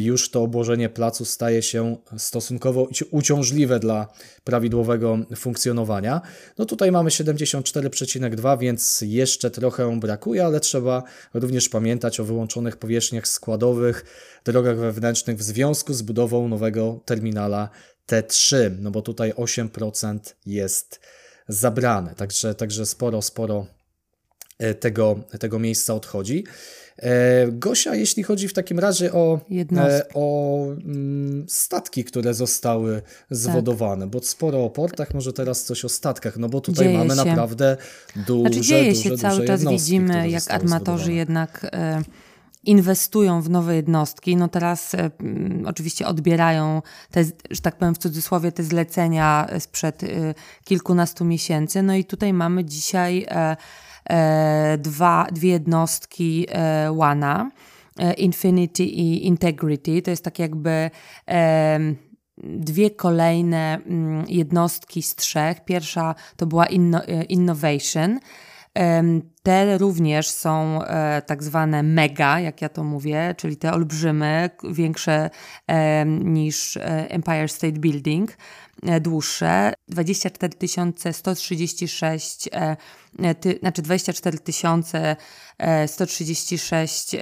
[0.00, 4.08] już to obłożenie placu staje się stosunkowo uciążliwe dla
[4.44, 4.97] prawidłowego
[5.36, 6.20] funkcjonowania.
[6.58, 11.02] No tutaj mamy 74,2, więc jeszcze trochę brakuje, ale trzeba
[11.34, 14.04] również pamiętać o wyłączonych powierzchniach składowych,
[14.44, 17.68] drogach wewnętrznych w związku z budową nowego terminala
[18.08, 21.00] T3, no bo tutaj 8% jest
[21.48, 23.66] zabrane, także, także sporo, sporo
[24.58, 26.44] e, tego, tego miejsca odchodzi.
[27.02, 29.40] E, Gosia, jeśli chodzi w takim razie o,
[29.76, 34.10] e, o mm, statki, które zostały zwodowane, tak.
[34.10, 37.24] bo sporo o portach, może teraz coś o statkach, no bo tutaj dzieje mamy się.
[37.24, 37.76] naprawdę
[38.16, 41.18] duże, znaczy, dzieje duże, się duże cały czas widzimy, jak armatorzy zwodowane.
[41.18, 42.02] jednak e,
[42.64, 44.36] inwestują w nowe jednostki.
[44.36, 45.10] No teraz e,
[45.66, 50.02] oczywiście odbierają te, że tak powiem w cudzysłowie, te zlecenia sprzed
[50.64, 51.82] kilkunastu miesięcy.
[51.82, 53.26] No i tutaj mamy dzisiaj
[54.78, 57.50] dwa, dwie jednostki e, WANA,
[57.98, 60.02] e, Infinity i Integrity.
[60.02, 60.90] To jest tak jakby
[62.42, 65.64] dwie kolejne mm, jednostki z trzech.
[65.64, 68.18] Pierwsza to była inno, Innovation.
[69.42, 70.80] Te również są
[71.26, 75.30] tak zwane mega, jak ja to mówię, czyli te olbrzymy, większe
[76.06, 78.36] niż Empire State Building.
[78.82, 80.52] E, dłuższe, 24
[81.12, 82.76] 136, e,
[83.18, 84.38] e, ty, znaczy 24
[85.86, 87.16] 136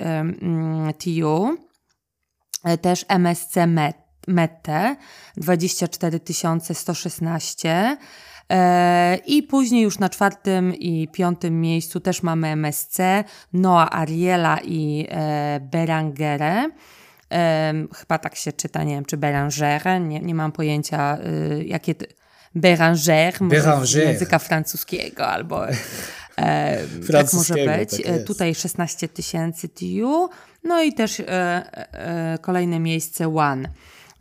[0.98, 1.56] TU,
[2.80, 3.56] też MSC
[4.26, 4.66] MET,
[5.36, 6.20] 24
[6.74, 7.96] 116
[9.26, 12.98] i później już na czwartym i piątym miejscu też mamy MSC,
[13.52, 15.06] Noa Ariela i
[15.60, 16.70] Berangere
[17.96, 21.94] chyba tak się czyta, nie wiem, czy Bérangère, nie, nie mam pojęcia, y, jakie...
[22.56, 25.66] Bérangère, może z języka francuskiego, albo,
[26.36, 26.78] E,
[27.12, 27.90] tak może być.
[27.90, 30.28] Tak Tutaj 16 tysięcy TU,
[30.64, 33.68] no i też e, e, kolejne miejsce One.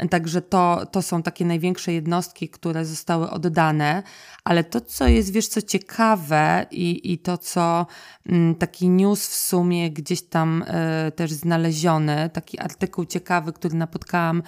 [0.10, 4.03] Także to, to są takie największe jednostki, które zostały oddane,
[4.43, 7.86] ale to, co jest, wiesz, co ciekawe i, i to, co
[8.25, 14.43] mm, taki news w sumie gdzieś tam e, też znaleziony, taki artykuł ciekawy, który napotkałam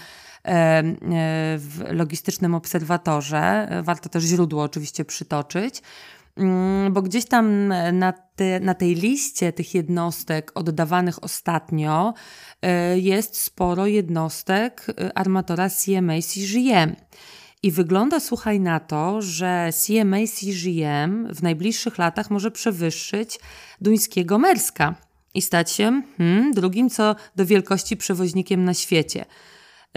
[0.45, 0.93] e, e,
[1.57, 5.81] w logistycznym obserwatorze, warto też źródło oczywiście przytoczyć,
[6.91, 12.13] bo gdzieś tam na, te, na tej liście tych jednostek oddawanych ostatnio
[12.61, 16.95] e, jest sporo jednostek e, armatora CMA CGM.
[17.63, 23.39] I wygląda, słuchaj, na to, że CMA CGM w najbliższych latach może przewyższyć
[23.81, 24.95] duńskiego Merska
[25.33, 29.25] i stać się hmm, drugim co do wielkości przewoźnikiem na świecie.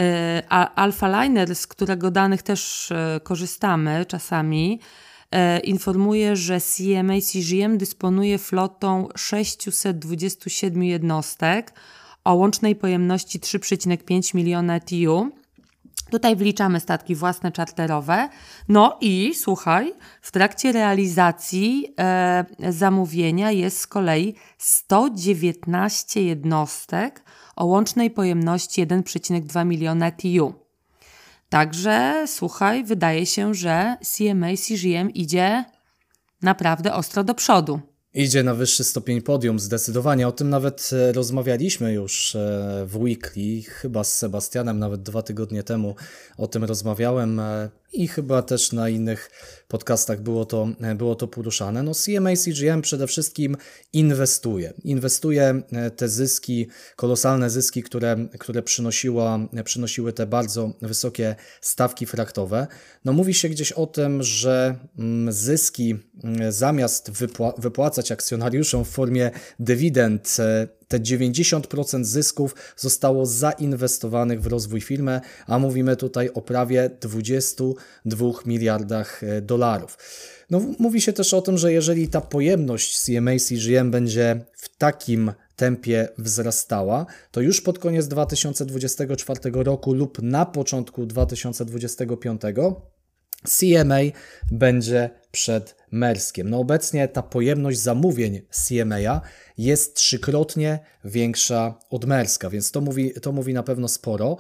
[0.00, 5.10] E, a Alpha Liner, z którego danych też korzystamy czasami, E,
[5.64, 11.73] informuje, że CMA CGM dysponuje flotą 627 jednostek
[12.25, 15.31] o łącznej pojemności 3,5 miliona TU.
[16.11, 18.29] Tutaj wliczamy statki własne czarterowe.
[18.69, 27.25] No i słuchaj, w trakcie realizacji e, zamówienia jest z kolei 119 jednostek
[27.57, 30.69] o łącznej pojemności 1,2 miliona TU.
[31.50, 35.64] Także słuchaj, wydaje się, że CMA CGM idzie
[36.42, 37.80] naprawdę ostro do przodu.
[38.14, 40.28] Idzie na wyższy stopień podium, zdecydowanie.
[40.28, 42.38] O tym nawet e, rozmawialiśmy już e,
[42.86, 45.94] w Weekly, chyba z Sebastianem, nawet dwa tygodnie temu
[46.36, 49.31] o tym rozmawiałem e, i chyba też na innych
[49.68, 51.83] podcastach było to, było to poruszane.
[51.83, 53.57] No CMA CGM przede wszystkim
[53.92, 54.72] inwestuje.
[54.85, 55.62] Inwestuje
[55.96, 62.66] te zyski, kolosalne zyski, które, które przynosiła, przynosiły te bardzo wysokie stawki fraktowe.
[63.05, 68.88] No mówi się gdzieś o tym, że mm, zyski mm, zamiast wypła wypłacać akcjonariuszom w
[68.88, 76.42] formie dywidend e, te 90% zysków zostało zainwestowanych w rozwój firmy, a mówimy tutaj o
[76.42, 79.98] prawie 22 miliardach e, dolarów.
[80.50, 85.33] No, mówi się też o tym, że jeżeli ta pojemność CMA CGM będzie w takim
[85.57, 92.42] tempie wzrastała, to już pod koniec 2024 roku lub na początku 2025
[93.48, 94.00] CMA
[94.53, 96.51] będzie przed Merskiem.
[96.51, 99.21] No obecnie ta pojemność zamówień CMA
[99.59, 104.37] jest trzykrotnie większa od Merska, więc to mówi, to mówi na pewno sporo.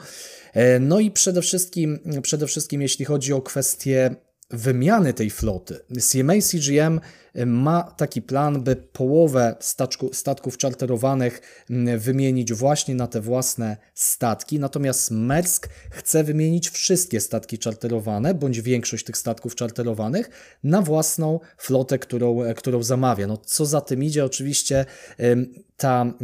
[0.52, 4.14] E, no i przede wszystkim, przede wszystkim jeśli chodzi o kwestię
[4.50, 5.80] wymiany tej floty.
[6.00, 7.00] CMA CGM
[7.46, 14.58] ma taki plan, by połowę statku, statków czarterowanych mm, wymienić właśnie na te własne statki,
[14.58, 20.30] natomiast Maersk chce wymienić wszystkie statki czarterowane, bądź większość tych statków czarterowanych
[20.64, 23.26] na własną flotę, którą, którą zamawia.
[23.26, 24.86] No, co za tym idzie, oczywiście
[25.76, 26.14] ta,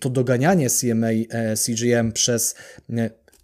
[0.00, 2.54] to doganianie CMA e, CGM przez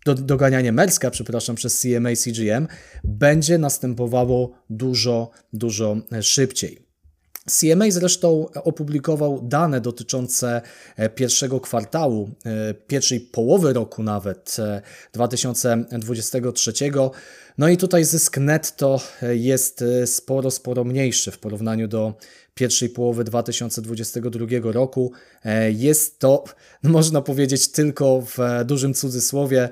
[0.06, 2.66] do, doganianie Merska, przepraszam, przez CMA CGM
[3.04, 6.86] będzie następowało dużo, dużo szybciej.
[7.50, 10.62] CMA zresztą opublikował dane dotyczące
[10.96, 14.56] e, pierwszego kwartału, e, pierwszej połowy roku nawet
[15.12, 16.72] 2023.
[16.84, 17.10] E,
[17.58, 22.14] no i tutaj zysk netto jest sporo, sporo mniejszy w porównaniu do
[22.54, 25.12] pierwszej połowy 2022 roku.
[25.70, 26.44] Jest to,
[26.82, 29.68] można powiedzieć, tylko w dużym cudzysłowie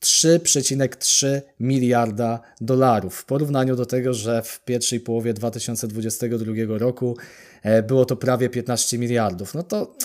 [0.00, 3.16] 3,3 miliarda dolarów.
[3.16, 7.16] W porównaniu do tego, że w pierwszej połowie 2022 roku
[7.62, 9.54] e, było to prawie 15 miliardów.
[9.54, 9.96] No to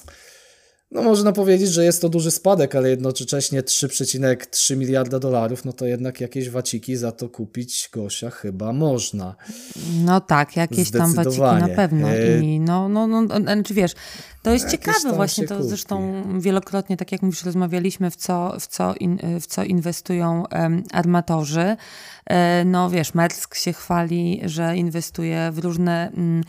[0.91, 5.85] no można powiedzieć, że jest to duży spadek, ale jednocześnie 3,3 miliarda dolarów, no to
[5.85, 9.35] jednak jakieś waciki za to kupić Gosia chyba można.
[10.05, 12.09] No tak, jakieś tam waciki na pewno.
[12.09, 13.93] E, I no, no, no, znaczy wiesz,
[14.41, 15.69] to jest ciekawe właśnie, to kupi.
[15.69, 20.83] zresztą wielokrotnie, tak jak mówisz, rozmawialiśmy, w co, w co, in, w co inwestują um,
[20.91, 21.75] armatorzy.
[22.25, 26.43] E, no wiesz, Mersk się chwali, że inwestuje w różne um,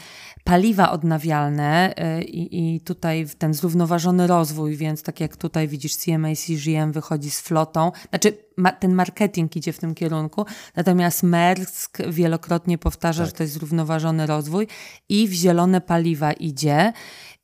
[0.45, 6.29] paliwa odnawialne e, i, i tutaj ten zrównoważony rozwój, więc tak jak tutaj widzisz, CMA
[6.35, 12.79] CGM wychodzi z flotą, znaczy ma, ten marketing idzie w tym kierunku, natomiast Mersk wielokrotnie
[12.79, 13.31] powtarza, tak.
[13.31, 14.67] że to jest zrównoważony rozwój
[15.09, 16.93] i w zielone paliwa idzie.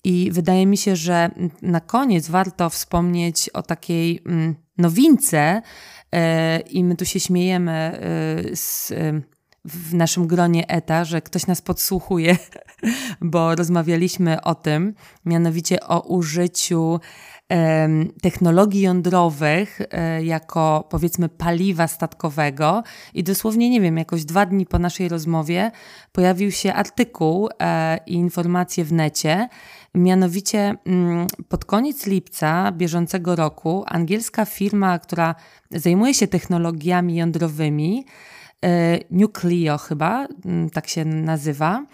[0.04, 1.30] I wydaje mi się, że
[1.62, 5.62] na koniec warto wspomnieć o takiej mm, nowince,
[6.12, 8.92] e, i my tu się śmiejemy e, z,
[9.66, 12.36] w naszym gronie ETA, że ktoś nas podsłuchuje,
[13.20, 17.00] bo rozmawialiśmy o tym, mianowicie o użyciu
[18.22, 19.80] technologii jądrowych
[20.22, 22.82] jako powiedzmy paliwa statkowego.
[23.14, 25.70] I dosłownie, nie wiem, jakoś dwa dni po naszej rozmowie
[26.12, 27.48] pojawił się artykuł
[28.06, 29.48] i informacje w necie,
[29.96, 35.34] Mianowicie mm, pod koniec lipca bieżącego roku angielska firma, która
[35.70, 38.35] zajmuje się technologiami jądrowymi, e,
[39.10, 41.86] Nucleo chyba, mm, tak się nazywa,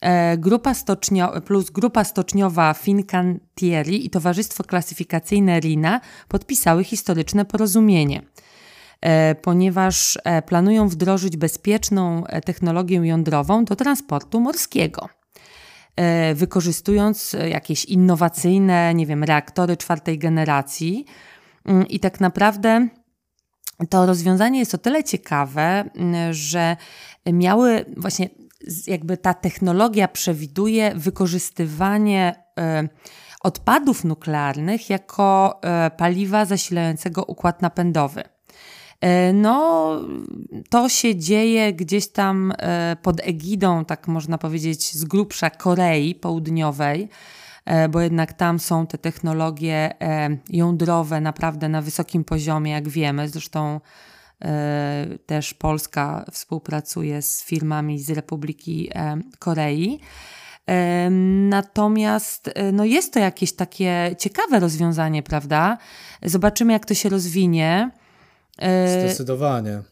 [0.00, 8.22] e, Grupa stocznio, plus grupa stoczniowa Fincantieri i Towarzystwo Klasyfikacyjne RINA podpisały historyczne porozumienie,
[9.00, 15.08] e, ponieważ planują wdrożyć bezpieczną technologię jądrową do transportu morskiego.
[15.96, 21.04] E, wykorzystując jakieś innowacyjne, nie wiem, reaktory czwartej generacji.
[21.64, 22.88] Mm, I tak naprawdę
[23.90, 26.76] to rozwiązanie jest o tyle ciekawe, mm, że
[27.26, 28.28] miały właśnie,
[28.86, 32.88] jakby ta technologia przewiduje wykorzystywanie e,
[33.40, 38.22] odpadów nuklearnych jako e, paliwa zasilającego układ napędowy.
[39.00, 39.90] E, no,
[40.70, 42.52] to się dzieje gdzieś tam
[43.02, 47.08] pod egidą, tak można powiedzieć, z grubsza Korei Południowej,
[47.90, 49.90] bo jednak tam są te technologie
[50.50, 53.28] jądrowe naprawdę na wysokim poziomie, jak wiemy.
[53.28, 53.80] Zresztą
[55.26, 58.90] też Polska współpracuje z firmami z Republiki
[59.38, 60.00] Korei.
[61.48, 65.78] Natomiast no jest to jakieś takie ciekawe rozwiązanie, prawda?
[66.22, 67.90] Zobaczymy, jak to się rozwinie.
[68.58, 69.82] E, Zdecydowanie.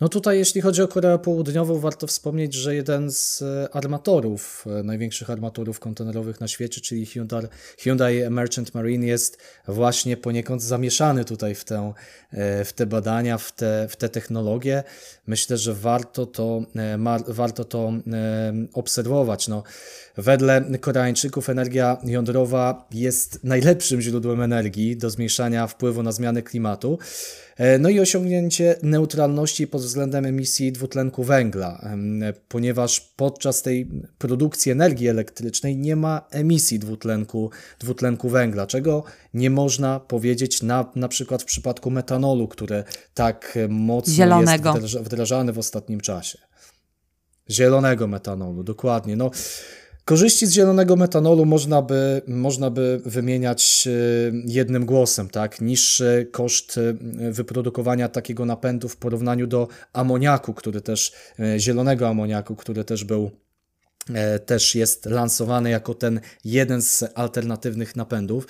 [0.00, 4.82] No tutaj, jeśli chodzi o Koreę Południową, warto wspomnieć, że jeden z e, armatorów, e,
[4.82, 7.46] największych armatorów kontenerowych na świecie, czyli Hyundai,
[7.78, 11.92] Hyundai Merchant Marine, jest właśnie poniekąd zamieszany tutaj w, tę,
[12.64, 14.82] w te badania, w te, w te technologie.
[15.26, 16.62] Myślę, że warto to,
[17.28, 17.92] warto to
[18.72, 19.48] obserwować.
[19.48, 19.62] No,
[20.16, 26.98] wedle Koreańczyków energia jądrowa jest najlepszym źródłem energii do zmniejszania wpływu na zmiany klimatu.
[27.60, 31.90] E, no i osiągnięcie neutralności pod względem emisji dwutlenku węgla,
[32.48, 40.00] ponieważ podczas tej produkcji energii elektrycznej nie ma emisji dwutlenku, dwutlenku węgla, czego nie można
[40.00, 44.74] powiedzieć na, na przykład w przypadku metanolu, który tak mocno Zielonego.
[44.82, 46.38] jest wdrażany w ostatnim czasie.
[47.50, 49.16] Zielonego metanolu, dokładnie.
[49.16, 49.30] No,
[50.04, 53.90] Korzyści z zielonego metanolu można by, można by wymieniać e,
[54.44, 55.60] jednym głosem, tak?
[55.60, 62.56] Niższy koszt e, wyprodukowania takiego napędu w porównaniu do amoniaku, który też, e, zielonego amoniaku,
[62.56, 63.30] który też był
[64.46, 68.46] też jest lansowany jako ten jeden z alternatywnych napędów.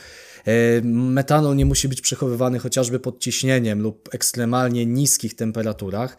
[0.82, 6.16] Metanol nie musi być przechowywany chociażby pod ciśnieniem lub ekstremalnie niskich temperaturach.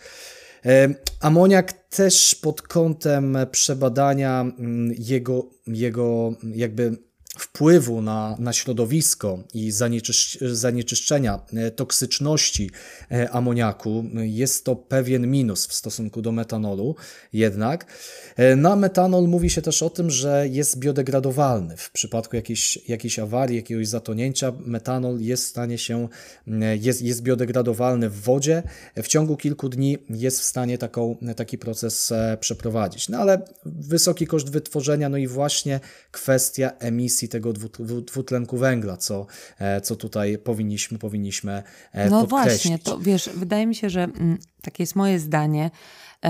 [1.19, 6.97] Amoniak też pod kątem przebadania mm, jego, jego jakby
[7.37, 9.71] wpływu na, na środowisko i
[10.41, 12.71] zanieczyszczenia, e, toksyczności
[13.11, 16.95] e, amoniaku jest to pewien minus w stosunku do metanolu
[17.33, 17.85] jednak.
[18.35, 21.77] E, na metanol mówi się też o tym, że jest biodegradowalny.
[21.77, 26.07] W przypadku jakiejś, jakiejś awarii, jakiegoś zatonięcia metanol jest w stanie się,
[26.79, 28.63] jest, jest biodegradowalny w wodzie.
[28.95, 33.09] W ciągu kilku dni jest w stanie taką, taki proces przeprowadzić.
[33.09, 35.79] No ale wysoki koszt wytworzenia, no i właśnie
[36.11, 37.53] kwestia emisji tego
[38.01, 39.27] dwutlenku węgla, co,
[39.59, 42.71] e, co tutaj powinniśmy, powinniśmy e, no podkreślić.
[42.71, 45.71] No właśnie, to wiesz, wydaje mi się, że mm, takie jest moje zdanie,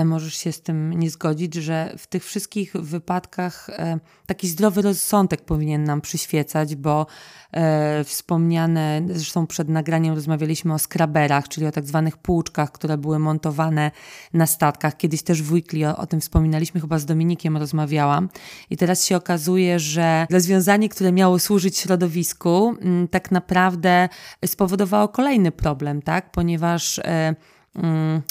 [0.04, 5.44] możesz się z tym nie zgodzić, że w tych wszystkich wypadkach e, taki zdrowy rozsądek
[5.44, 7.06] powinien nam przyświecać, bo
[7.52, 13.18] e, wspomniane, zresztą przed nagraniem rozmawialiśmy o skraberach, czyli o tak zwanych półczkach, które były
[13.18, 13.90] montowane
[14.32, 14.96] na statkach.
[14.96, 18.28] Kiedyś też w Weekly o, o tym wspominaliśmy, chyba z Dominikiem rozmawiałam.
[18.70, 22.74] I teraz się okazuje, że rozwiązanie, które miało służyć środowisku,
[23.10, 24.08] tak naprawdę
[24.44, 26.30] spowodowało kolejny problem, tak?
[26.30, 27.34] Ponieważ e,
[27.74, 28.22] mm,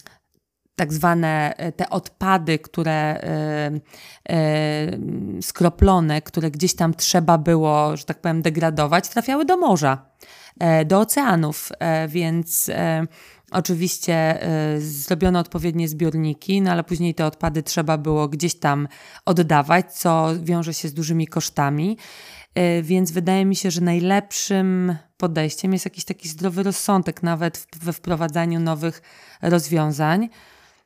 [0.76, 3.72] tak zwane e, te odpady, które e,
[4.30, 10.06] e, skroplone, które gdzieś tam trzeba było, że tak powiem, degradować, trafiały do morza,
[10.86, 11.70] do oceanów,
[12.08, 12.72] więc
[13.54, 14.40] Oczywiście
[14.80, 18.88] zrobiono odpowiednie zbiorniki, no ale później te odpady trzeba było gdzieś tam
[19.26, 21.98] oddawać, co wiąże się z dużymi kosztami.
[22.82, 28.60] Więc wydaje mi się, że najlepszym podejściem jest jakiś taki zdrowy rozsądek, nawet we wprowadzaniu
[28.60, 29.02] nowych
[29.42, 30.30] rozwiązań.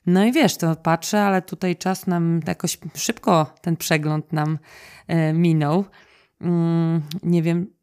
[0.05, 4.59] No i wiesz, to patrzę, ale tutaj czas nam jakoś szybko ten przegląd nam
[5.07, 5.85] e, minął.
[6.41, 7.75] Mm, nie wiem.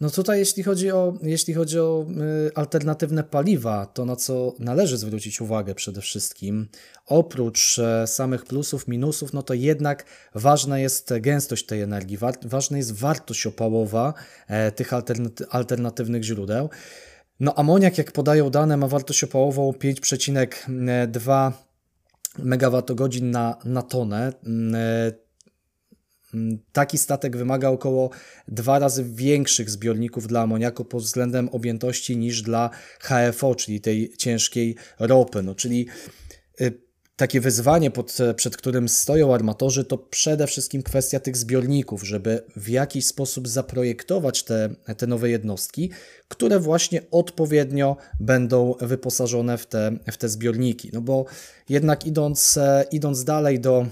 [0.00, 2.06] No tutaj jeśli chodzi o, jeśli chodzi o
[2.48, 6.68] y, alternatywne paliwa, to na co należy zwrócić uwagę przede wszystkim,
[7.06, 10.04] oprócz e, samych plusów, minusów, no to jednak
[10.34, 14.14] ważna jest gęstość tej energii, wa ważna jest wartość opałowa
[14.48, 16.70] e, tych alternaty alternatywnych źródeł.
[17.40, 21.52] No amoniak, jak podają dane, ma wartość opałową 5,2
[22.38, 24.32] MWh na, na tonę.
[24.74, 25.28] E,
[26.34, 28.10] Mm, taki statek wymaga około
[28.48, 32.70] dwa razy większych zbiorników dla amoniaku pod względem objętości niż dla
[33.00, 35.42] HFO, czyli tej ciężkiej ropy.
[35.42, 35.86] No, czyli
[36.60, 36.80] y,
[37.18, 42.68] takie wyzwanie, pod, przed którym stoją armatorzy, to przede wszystkim kwestia tych zbiorników, żeby w
[42.68, 45.90] jakiś sposób zaprojektować te, te nowe jednostki,
[46.28, 50.90] które właśnie odpowiednio będą wyposażone w te, w te zbiorniki.
[50.92, 51.24] No bo
[51.68, 53.86] jednak idąc, e, idąc dalej do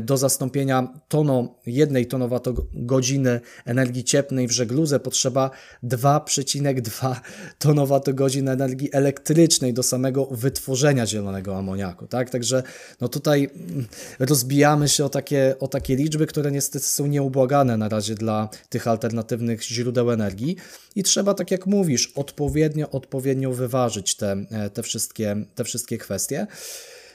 [0.00, 5.50] do zastąpienia tono, jednej tonowatogodziny energii cieplnej w żegludze potrzeba
[5.84, 7.16] 2,2
[7.58, 12.06] tonowatogodzin energii elektrycznej do samego wytworzenia zielonego amoniaku.
[12.06, 12.30] Tak?
[12.30, 12.62] Także
[13.00, 13.86] no tutaj mm,
[14.18, 18.88] rozbijamy się o takie, o takie liczby, które niestety są nieubłagane na razie dla tych
[18.88, 20.56] alternatywnych źródeł energii
[20.94, 26.46] i trzeba, tak jak mówisz, odpowiednio, odpowiednio wyważyć te, e, te, wszystkie, te wszystkie kwestie.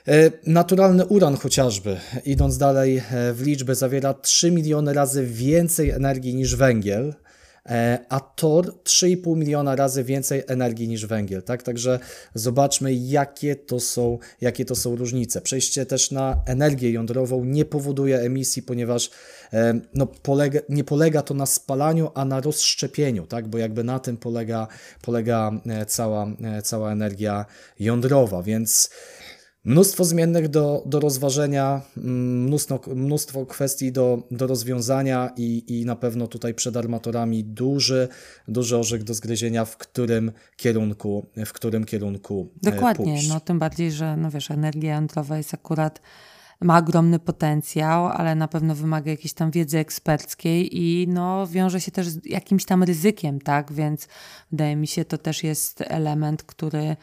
[0.08, 6.36] E, naturalny uran chociażby, idąc dalej e, w liczbę, zawiera 3 miliony razy więcej energii
[6.36, 7.14] niż węgiel,
[7.66, 11.44] e, a tor 3,5 miliona razy więcej energii niż węgiel.
[11.44, 11.64] Tak?
[11.64, 12.00] Także
[12.34, 15.42] zobaczmy, jakie to, są, jakie to są różnice.
[15.42, 19.10] Przejście też na energię jądrową nie powoduje emisji, ponieważ
[19.94, 23.48] no, polega, nie polega to na spalaniu, a na rozszczepieniu, tak?
[23.48, 24.68] bo jakby na tym polega,
[25.02, 25.52] polega
[25.88, 26.28] cała,
[26.64, 27.46] cała energia
[27.80, 28.90] jądrowa, więc
[29.66, 35.96] Mnóstwo zmiennych do, do rozważenia, mm, mnóstwo, mnóstwo kwestii do, do rozwiązania i, i na
[35.96, 38.08] pewno tutaj przed armatorami duży,
[38.48, 43.30] duży orzech do zgryzienia, w którym kierunku, w którym kierunku e, Dokładnie, pójść.
[43.30, 46.02] no tym bardziej, że no wiesz, energia jądrowa jest akurat
[46.62, 51.92] ma ogromny potencjał, ale na pewno wymaga jakiejś tam wiedzy eksperckiej i no, wiąże się
[51.92, 53.74] też z jakimś tam ryzykiem, tak?
[53.74, 54.08] Więc
[54.52, 56.96] wydaje mi się, to też jest element, który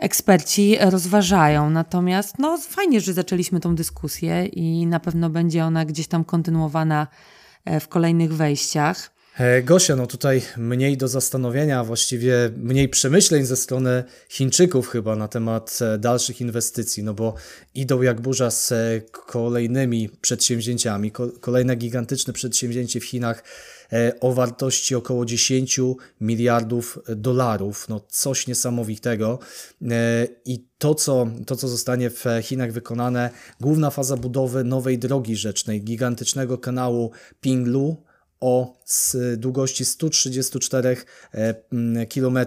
[0.00, 1.70] eksperci rozważają.
[1.70, 7.06] Natomiast no, fajnie, że zaczęliśmy tą dyskusję i na pewno będzie ona gdzieś tam kontynuowana
[7.64, 9.10] e, w kolejnych wejściach.
[9.38, 15.28] E, Gosia, no tutaj mniej do zastanowienia, właściwie mniej przemyśleń ze strony Chińczyków chyba na
[15.28, 17.34] temat e, dalszych inwestycji, no bo
[17.74, 18.72] idą jak burza z
[19.12, 21.12] kolejnymi przedsięwzięciami.
[21.40, 23.44] Kolejne gigantyczne przedsięwzięcie w Chinach
[24.20, 25.80] o wartości około 10
[26.20, 27.88] miliardów dolarów.
[27.88, 29.38] No coś niesamowitego.
[29.90, 33.30] E, I to co, to, co zostanie w Chinach wykonane,
[33.60, 37.10] główna faza budowy nowej drogi rzecznej, gigantycznego kanału
[37.40, 37.96] Pinglu,
[38.40, 38.76] o
[39.36, 40.96] długości 134
[41.32, 41.54] e,
[42.06, 42.38] km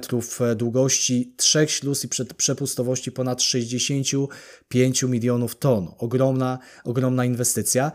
[0.56, 5.92] długości, trzech śluz i przepustowości ponad 65 milionów ton.
[5.98, 7.92] Ogromna, ogromna inwestycja.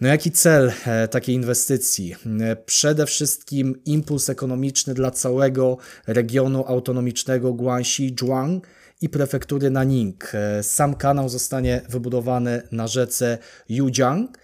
[0.00, 2.16] No jaki cel e, takiej inwestycji?
[2.40, 5.76] E, przede wszystkim impuls ekonomiczny dla całego
[6.06, 8.60] regionu autonomicznego Guangxi-Zhuang
[9.02, 10.34] i prefektury Nanning.
[10.34, 13.38] E, sam kanał zostanie wybudowany na rzece
[13.68, 14.38] Yujiang.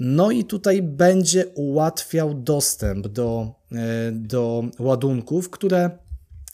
[0.00, 3.54] No i tutaj będzie ułatwiał dostęp do,
[4.12, 5.90] do ładunków, które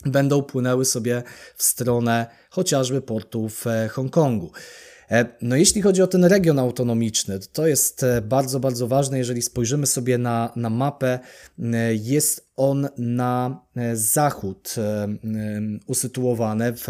[0.07, 1.23] będą płynęły sobie
[1.57, 4.53] w stronę chociażby portów Hongkongu.
[5.11, 9.19] E, no jeśli chodzi o ten region autonomiczny, to jest e, bardzo, bardzo ważne.
[9.19, 11.19] Jeżeli spojrzymy sobie na, na mapę,
[11.59, 14.75] e, jest on na zachód
[15.87, 16.89] usytuowany w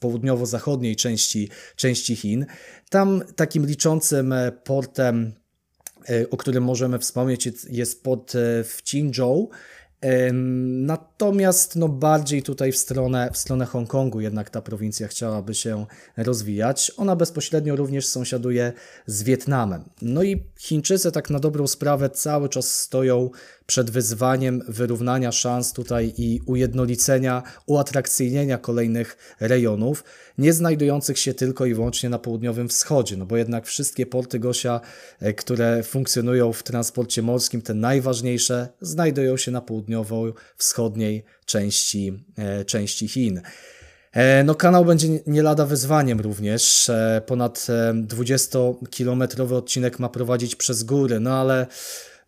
[0.00, 2.46] południowo-zachodniej części, części Chin.
[2.90, 4.34] Tam takim liczącym
[4.64, 5.32] portem,
[6.30, 8.32] o którym możemy wspomnieć, jest port
[8.64, 9.50] w Qingzhou,
[10.86, 15.86] Natomiast no, bardziej tutaj w stronę, w stronę Hongkongu jednak ta prowincja chciałaby się
[16.16, 16.92] rozwijać.
[16.96, 18.72] Ona bezpośrednio również sąsiaduje
[19.06, 19.84] z Wietnamem.
[20.02, 23.30] No i Chińczycy tak na dobrą sprawę cały czas stoją
[23.66, 30.04] przed wyzwaniem wyrównania szans tutaj i ujednolicenia, uatrakcyjnienia kolejnych rejonów,
[30.38, 34.80] nie znajdujących się tylko i wyłącznie na południowym wschodzie, no bo jednak wszystkie porty Gosia,
[35.20, 43.08] e, które funkcjonują w transporcie morskim, te najważniejsze, znajdują się na południowo-wschodniej części, e, części
[43.08, 43.40] Chin.
[44.12, 46.90] E, no, kanał będzie nie lada wyzwaniem również.
[47.26, 47.66] Ponad
[48.06, 51.66] 20-kilometrowy odcinek ma prowadzić przez góry, no ale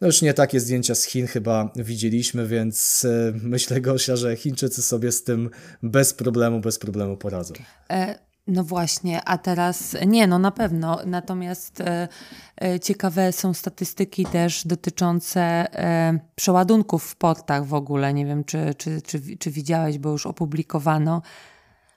[0.01, 4.83] no już nie takie zdjęcia z Chin chyba widzieliśmy, więc e, myślę Gosia, że Chińczycy
[4.83, 5.51] sobie z tym
[5.83, 7.55] bez problemu, bez problemu poradzą.
[7.91, 10.99] E, No właśnie, a teraz nie, no na pewno.
[11.07, 12.09] Natomiast e,
[12.63, 18.15] e, ciekawe są statystyki też dotyczące e, przeładunków w portach w ogóle.
[18.15, 21.23] Nie wiem, czy, czy, czy, czy widziałeś, bo już opublikowano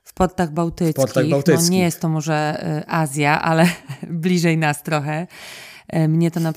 [0.03, 0.95] w portach bałtyckich.
[0.95, 1.69] W portach bałtyckich.
[1.69, 3.69] No nie jest to może Azja, ale
[4.23, 5.27] bliżej nas trochę.
[5.87, 6.53] E, mnie to na,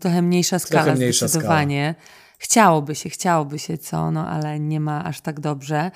[0.00, 1.94] trochę mniejsza skala trochę mniejsza zdecydowanie.
[1.98, 2.28] Skala.
[2.38, 5.90] Chciałoby się, chciałoby się co, no ale nie ma aż tak dobrze.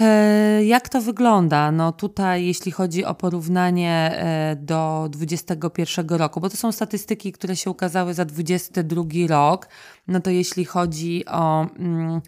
[0.00, 1.72] E, jak to wygląda?
[1.72, 7.56] No tutaj, jeśli chodzi o porównanie e, do 2021 roku, bo to są statystyki, które
[7.56, 9.68] się ukazały za 2022 rok,
[10.08, 12.20] no to jeśli chodzi o mm,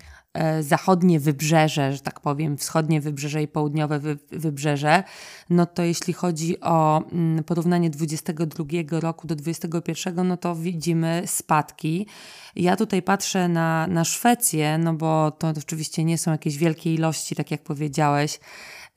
[0.60, 5.02] zachodnie wybrzeże, że tak powiem, wschodnie wybrzeże i południowe wybrzeże,
[5.50, 8.64] no to jeśli chodzi o mm, porównanie 22
[9.00, 12.06] roku do 21, no to widzimy spadki.
[12.56, 17.36] Ja tutaj patrzę na, na Szwecję, no bo to oczywiście nie są jakieś wielkie ilości,
[17.36, 18.40] tak jak powiedziałeś,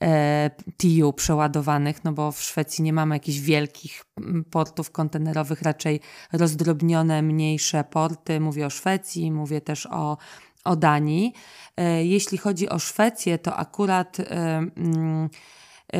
[0.02, 6.00] e, TIU przeładowanych, no bo w Szwecji nie mamy jakichś wielkich mm, portów kontenerowych, raczej
[6.32, 8.40] rozdrobnione, mniejsze porty.
[8.40, 10.16] Mówię o Szwecji, mówię też o
[10.66, 11.32] o Danii.
[11.76, 15.28] E, jeśli chodzi o Szwecję, to akurat e, mm,
[15.94, 15.98] e,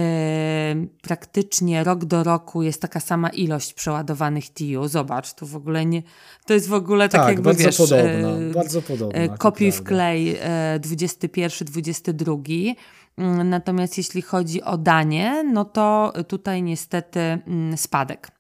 [1.03, 4.89] praktycznie rok do roku jest taka sama ilość przeładowanych TIU.
[4.89, 6.03] Zobacz, to w ogóle nie,
[6.47, 9.37] to jest w ogóle tak, tak jakby bardzo wiesz, podobna, bardzo podobna.
[9.39, 10.39] Kopiuj w klej
[10.81, 12.75] 21-22.
[13.19, 18.36] Mm, natomiast jeśli chodzi o Danię, no to tutaj niestety mm, spadek.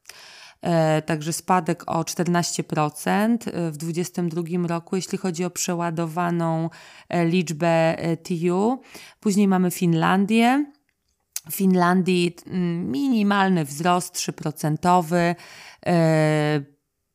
[0.66, 6.70] E, także spadek o 14% e, w 2022 roku, jeśli chodzi o przeładowaną
[7.08, 8.80] e, liczbę TU.
[9.20, 10.66] Później mamy Finlandię.
[11.50, 15.34] W Finlandii mm, minimalny wzrost 3%.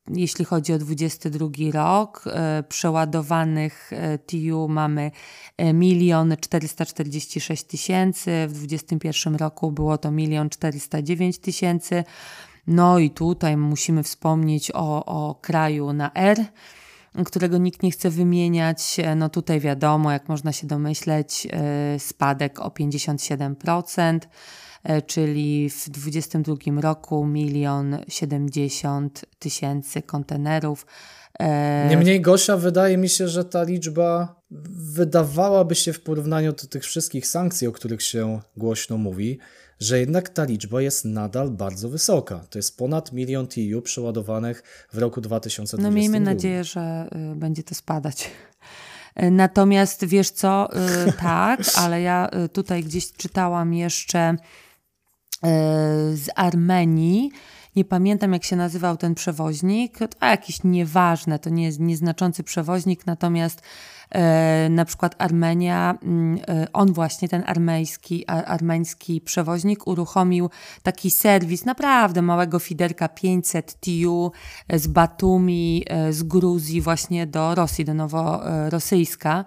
[0.08, 2.24] Jeśli chodzi o 22 rok,
[2.68, 3.90] przeładowanych
[4.26, 5.10] TU mamy
[5.58, 12.04] 1 446 tysięcy, w 2021 roku było to 1 409 tysięcy.
[12.66, 16.38] No i tutaj musimy wspomnieć o, o kraju na R,
[17.26, 18.96] którego nikt nie chce wymieniać.
[19.16, 24.28] No tutaj wiadomo, jak można się domyśleć, e, spadek o 57%,
[24.84, 30.86] e, czyli w 2022 roku milion 70 tysięcy kontenerów.
[31.40, 36.82] E, Niemniej Gosia, wydaje mi się, że ta liczba wydawałaby się w porównaniu do tych
[36.82, 39.38] wszystkich sankcji, o których się głośno mówi,
[39.82, 42.40] że jednak ta liczba jest nadal bardzo wysoka.
[42.50, 44.62] To jest ponad milion TU przeładowanych
[44.92, 45.90] w roku 2022.
[45.90, 48.30] No miejmy nadzieję, że y, będzie to spadać.
[49.22, 50.68] Y, natomiast wiesz co,
[51.08, 54.36] y, tak, ale ja tutaj gdzieś czytałam jeszcze
[56.14, 57.30] z Armenii,
[57.76, 63.06] nie pamiętam jak się nazywał ten przewoźnik, to jakiś nieważne, to nie jest nieznaczący przewoźnik,
[63.06, 63.62] natomiast
[64.70, 70.50] na przykład Armenia, mm, e, on właśnie, ten armeński, armeński przewoźnik uruchomił
[70.82, 74.32] taki serwis naprawdę małego fiderka 500 TU
[74.72, 79.44] z Batumi, e, z Gruzji właśnie do Rosji, do Noworosyjska.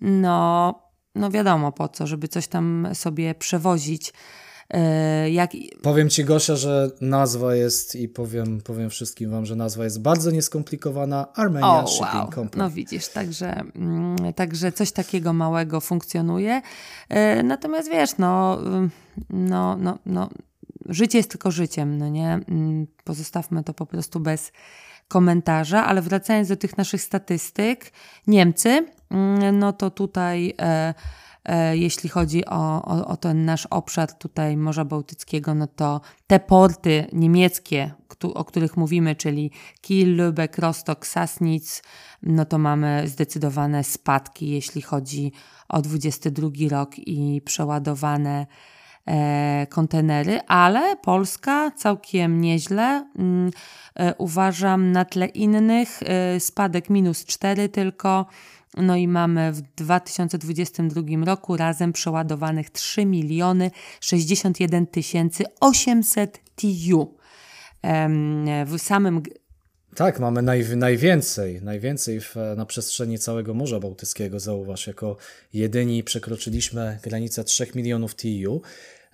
[0.00, 0.74] No,
[1.14, 4.12] no wiadomo po co, żeby coś tam sobie przewozić.
[4.70, 5.50] E, jak...
[5.82, 10.30] Powiem Ci Gosia, że nazwa jest i powiem, powiem wszystkim Wam, że nazwa jest bardzo
[10.30, 11.26] nieskomplikowana.
[11.34, 12.32] Armenia oh, Shipping wow.
[12.32, 12.64] Company.
[12.64, 16.62] No widzisz, także, mm, także coś takiego małego funkcjonuje.
[17.08, 18.58] E, natomiast wiesz, no,
[19.30, 20.28] no, no, no,
[20.86, 22.40] życie jest tylko życiem, no nie?
[22.48, 24.52] Mm, pozostawmy to po prostu bez
[25.08, 27.92] komentarza, ale wracając do tych naszych statystyk,
[28.26, 30.54] Niemcy, mm, no to tutaj...
[30.60, 30.94] E,
[31.72, 37.06] jeśli chodzi o, o, o, ten nasz obszar tutaj Morza Bałtyckiego, no to te porty
[37.12, 37.94] niemieckie,
[38.34, 41.82] o których mówimy, czyli Kiel, Lübeck, Rostock, Sassnitz,
[42.22, 45.32] no to mamy zdecydowane spadki, jeśli chodzi
[45.68, 48.46] o 22 rok i przeładowane
[49.06, 53.08] e, kontenery, ale Polska całkiem nieźle.
[53.18, 53.50] Mm,
[53.94, 58.26] e, uważam na tle innych e, spadek minus 4 tylko
[58.82, 63.70] no i mamy w 2022 roku razem przeładowanych 3 miliony
[64.00, 67.16] 61 tysięcy 800 TU.
[68.66, 69.22] W samym
[69.94, 75.16] tak, mamy naj, najwięcej, najwięcej w, na przestrzeni całego Morza Bałtyckiego, zauważ, jako
[75.52, 78.62] jedyni przekroczyliśmy granicę 3 milionów TU.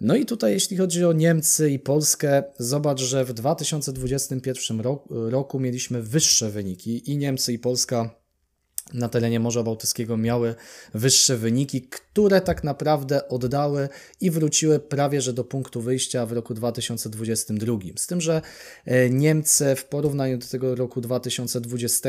[0.00, 5.60] No i tutaj, jeśli chodzi o Niemcy i Polskę, zobacz, że w 2021 roku, roku
[5.60, 8.23] mieliśmy wyższe wyniki i Niemcy i Polska
[8.93, 10.55] na terenie Morza Bałtyckiego miały
[10.95, 13.88] wyższe wyniki, które tak naprawdę oddały
[14.20, 17.78] i wróciły prawie że do punktu wyjścia w roku 2022.
[17.96, 18.42] Z tym, że
[18.84, 22.08] e, Niemcy w porównaniu do tego roku 2020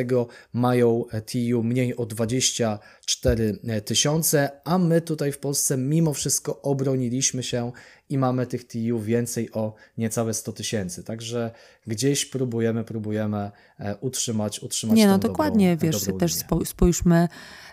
[0.54, 7.72] mają TU mniej o 24 tysiące, a my tutaj w Polsce mimo wszystko obroniliśmy się
[8.10, 11.04] i mamy tych TU więcej o niecałe 100 tysięcy.
[11.04, 11.52] Także
[11.88, 16.66] gdzieś próbujemy, próbujemy e, utrzymać, utrzymać Nie, no dokładnie, dobrą, wiesz, dobrą też linię.
[16.66, 17.28] spójrzmy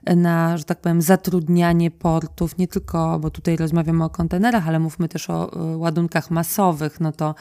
[0.07, 1.91] na, że tak powiem, zatrudnianie
[2.23, 7.01] portów, nie tylko, bo tutaj rozmawiamy o kontenerach, ale mówmy też o e, ładunkach masowych,
[7.01, 7.35] no to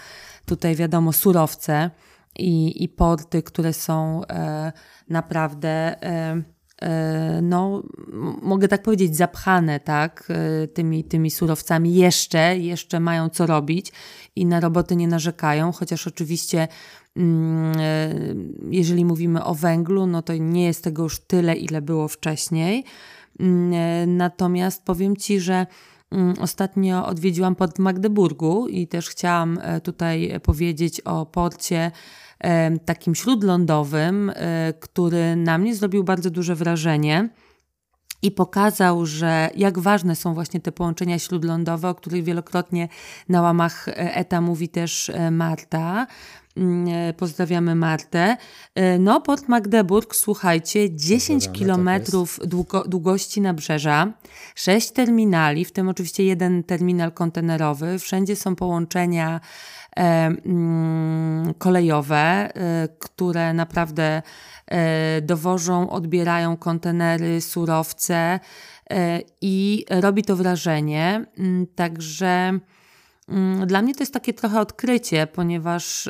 [0.46, 1.92] tutaj wiadomo surowce
[2.40, 4.72] i, i porty, które są e,
[5.10, 6.42] naprawdę e,
[6.82, 7.84] E, no,
[8.42, 13.92] mogę tak powiedzieć, zapchane, tak, e, tymi, tymi surowcami jeszcze, jeszcze mają co robić
[14.36, 16.68] i na roboty nie narzekają, chociaż oczywiście
[17.16, 18.14] mm, e,
[18.70, 22.86] jeżeli mówimy o węglu, no to nie jest tego już tyle, ile było wcześniej.
[23.40, 25.68] Mm, natomiast powiem Ci, że
[26.12, 31.92] mm, Ostatnio odwiedziłam port w Magdeburgu i też chciałam tutaj powiedzieć o porcie
[32.86, 37.30] takim śródlądowym, e, który na mnie zrobił bardzo duże wrażenie
[38.22, 42.88] i pokazał, że jak ważne są właśnie te połączenia śródlądowe, o których wielokrotnie
[43.30, 46.08] na łamach e, ETA mówi też e, Marta.
[46.58, 48.38] Mm, pozdrawiamy Martę.
[49.00, 54.14] No, Port Magdeburg, słuchajcie, 10 tak kilometrów długo, długości nabrzeża,
[54.56, 58.00] 6 terminali, w tym oczywiście jeden terminal kontenerowy.
[58.00, 59.40] Wszędzie są połączenia
[59.98, 64.22] E, mm, kolejowe, e, które naprawdę
[64.68, 68.40] e, dowożą, odbierają kontenery, surowce
[69.42, 71.26] i robi to wrażenie.
[71.38, 72.60] Mm, także
[73.66, 76.10] dla mnie to jest takie trochę odkrycie, ponieważ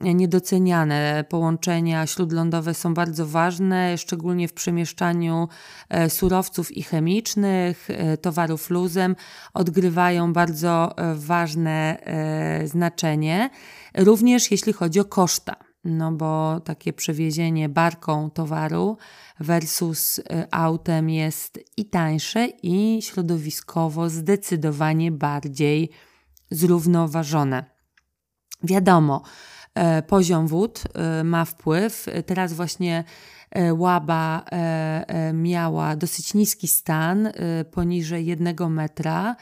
[0.00, 1.24] niedoceniane.
[1.28, 5.48] Połączenia śródlądowe są bardzo ważne, szczególnie w przemieszczaniu
[5.88, 9.16] e, surowców i chemicznych, e, towarów luzem,
[9.54, 11.98] odgrywają bardzo e, ważne
[12.64, 13.50] znaczenie,
[13.94, 15.56] również jeśli chodzi o koszta.
[15.84, 18.96] No bo takie przewiezienie barką towaru
[19.40, 20.20] versus
[20.50, 25.90] autem jest i tańsze, i środowiskowo zdecydowanie bardziej
[26.50, 27.64] zrównoważone.
[28.62, 29.22] Wiadomo,
[29.74, 32.06] E, poziom wód e, ma wpływ.
[32.26, 33.04] Teraz właśnie
[33.50, 34.44] e, Łaba
[35.34, 37.32] miała dosyć niski stan,
[37.70, 39.36] poniżej jednego metra,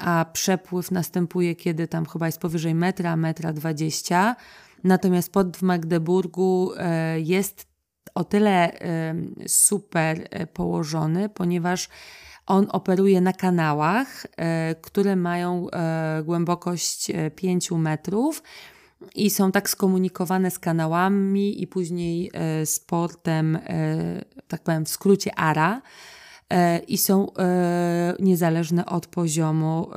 [0.00, 4.36] a przepływ następuje, kiedy tam chyba jest powyżej metra, metra dwadzieścia.
[4.84, 6.72] Natomiast pod w Magdeburgu
[7.16, 7.66] jest
[8.14, 8.72] o tyle
[9.46, 11.88] super położony, ponieważ
[12.48, 14.26] on operuje na kanałach,
[14.82, 15.66] które mają
[16.24, 18.42] głębokość 5 metrów
[19.14, 23.60] i są tak skomunikowane z kanałami i później e, z portem, e,
[24.48, 25.82] tak powiem w skrócie ARA
[26.50, 27.26] e, i są
[28.20, 29.90] niezależne od poziomu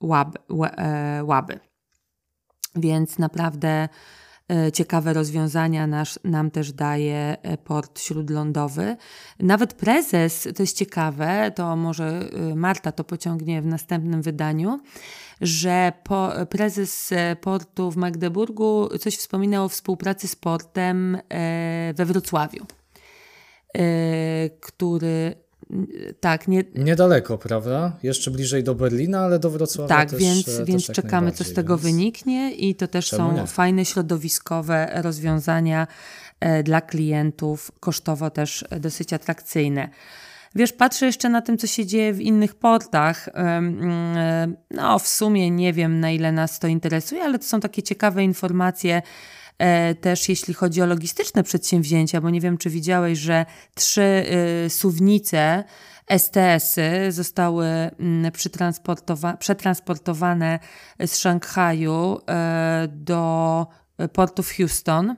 [0.00, 0.38] łab,
[1.22, 1.60] łaby.
[2.74, 3.88] Więc naprawdę
[4.72, 8.96] ciekawe rozwiązania nasz, nam też daje port śródlądowy.
[9.40, 14.80] Nawet prezes, to jest ciekawe, to może Marta to pociągnie w następnym wydaniu,
[15.40, 22.04] że po, prezes e, portu w Magdeburgu coś wspominał o współpracy z portem e, we
[22.04, 22.66] Wrocławiu,
[23.74, 25.34] e, który
[26.20, 26.64] tak, nie...
[26.74, 27.96] Niedaleko, prawda?
[28.02, 31.52] Jeszcze bliżej do Berlina, ale do Wrocławia tak, też, więc, też więc czekamy, co z
[31.52, 31.82] tego więc...
[31.82, 33.46] wyniknie i to też Czemu są nie?
[33.46, 35.86] fajne środowiskowe rozwiązania
[36.64, 39.88] dla klientów, kosztowo też dosyć atrakcyjne.
[40.54, 43.28] Wiesz, patrzę jeszcze na tym, co się dzieje w innych portach.
[44.70, 48.24] No, w sumie nie wiem, na ile nas to interesuje, ale to są takie ciekawe
[48.24, 49.02] informacje e,
[50.00, 54.24] też jeśli chodzi o logistyczne przedsięwzięcia, bo nie wiem, czy widziałeś, że trzy
[54.66, 55.64] y, suwnice
[56.18, 58.32] STS-y zostały mm,
[59.38, 60.58] przetransportowane
[61.06, 63.66] z Szanghaju e, do
[64.12, 65.16] portu w Houston.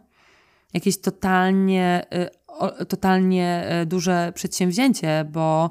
[0.74, 5.70] Jakieś totalnie y, totalnie e, duże przedsięwzięcie, bo,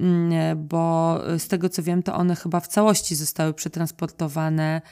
[0.00, 4.82] mm, bo z tego co wiem, to one chyba w całości zostały przetransportowane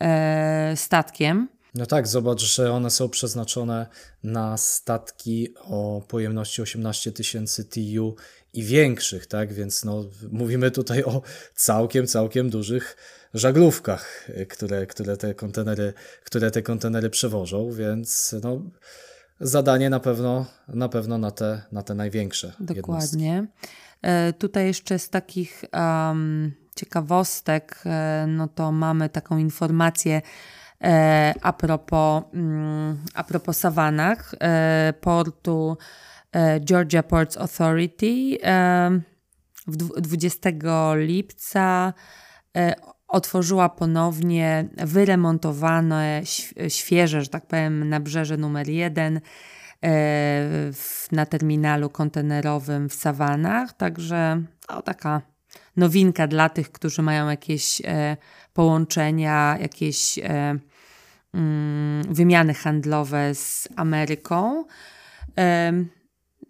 [0.00, 1.48] e, statkiem.
[1.74, 3.86] No tak, zobacz, że one są przeznaczone
[4.22, 8.16] na statki o pojemności 18 tysięcy TU
[8.52, 9.52] i większych, tak?
[9.52, 11.22] Więc no, mówimy tutaj o
[11.54, 12.96] całkiem, całkiem dużych
[13.34, 15.92] żaglówkach, które, które, te, kontenery,
[16.24, 18.62] które te kontenery przewożą, więc no,
[19.40, 22.52] zadanie na pewno na, pewno na, te, na te największe.
[22.60, 23.46] Dokładnie.
[24.02, 30.22] E, tutaj jeszcze z takich um, ciekawostek, e, no to mamy taką informację
[31.42, 35.76] a, propos, mm, a propos sawanach, e, portu
[36.32, 38.38] e, Georgia Ports Authority
[39.66, 41.92] w 20 lipca
[43.08, 46.22] otworzyła ponownie wyremontowane,
[46.68, 49.20] świeże, że tak powiem, nabrzeże numer jeden
[51.12, 53.72] na terminalu kontenerowym w Sawanach.
[53.72, 55.22] Także no, taka
[55.76, 57.82] nowinka dla tych, którzy mają jakieś
[58.52, 60.18] połączenia, jakieś
[62.08, 64.64] wymiany handlowe z Ameryką.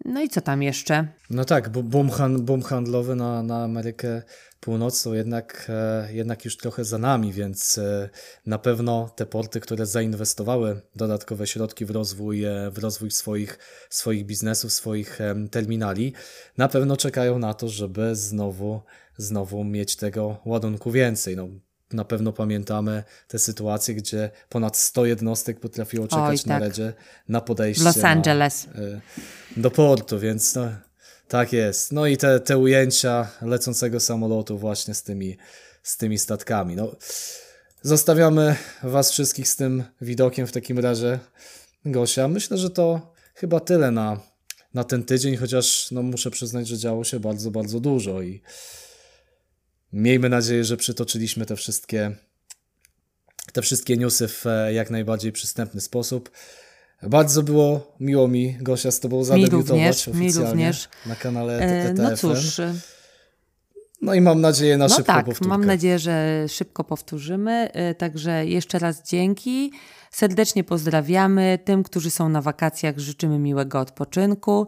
[0.05, 1.07] No i co tam jeszcze?
[1.29, 2.09] No tak, boom,
[2.39, 4.21] boom handlowy na, na Amerykę
[4.63, 8.09] Północną jednak, e, jednak już trochę za nami, więc e,
[8.45, 13.59] na pewno te porty, które zainwestowały dodatkowe środki w rozwój, e, w rozwój swoich,
[13.89, 15.19] swoich biznesów, swoich
[15.51, 16.13] terminali,
[16.57, 18.81] na pewno czekają na to, żeby znowu,
[19.17, 21.35] znowu mieć tego ładunku więcej.
[21.35, 21.47] No,
[21.93, 26.47] na pewno pamiętamy te sytuacje, gdzie ponad 100 jednostek potrafiło czekać Oj, tak.
[26.47, 26.93] na redzie
[27.29, 28.67] na podejście Los Angeles.
[28.67, 29.01] Na, e,
[29.57, 30.69] do portu, więc no,
[31.27, 31.91] tak jest.
[31.91, 35.37] No i te, te ujęcia lecącego samolotu właśnie z tymi,
[35.83, 36.75] z tymi statkami.
[36.75, 36.95] No,
[37.81, 41.19] zostawiamy Was wszystkich z tym widokiem w takim razie.
[41.85, 44.19] Gosia, myślę, że to chyba tyle na,
[44.73, 48.41] na ten tydzień, chociaż no, muszę przyznać, że działo się bardzo, bardzo dużo i
[49.93, 52.15] Miejmy nadzieję, że przytoczyliśmy te wszystkie,
[53.53, 56.31] te wszystkie newsy w e, jak najbardziej przystępny sposób.
[57.03, 60.89] Bardzo było miło mi, Gosia, z Tobą zadebiutować mi również, oficjalnie mi również.
[61.05, 62.01] na kanale TTFM.
[62.01, 62.61] E, no cóż.
[64.01, 65.49] No i mam nadzieję na no szybko tak, powtórkę.
[65.49, 67.69] mam nadzieję, że szybko powtórzymy.
[67.73, 69.71] E, także jeszcze raz dzięki.
[70.11, 71.59] Serdecznie pozdrawiamy.
[71.65, 74.67] Tym, którzy są na wakacjach, życzymy miłego odpoczynku.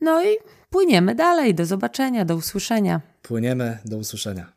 [0.00, 0.36] No i
[0.70, 1.54] płyniemy dalej.
[1.54, 3.00] Do zobaczenia, do usłyszenia.
[3.22, 4.55] Płyniemy, do usłyszenia.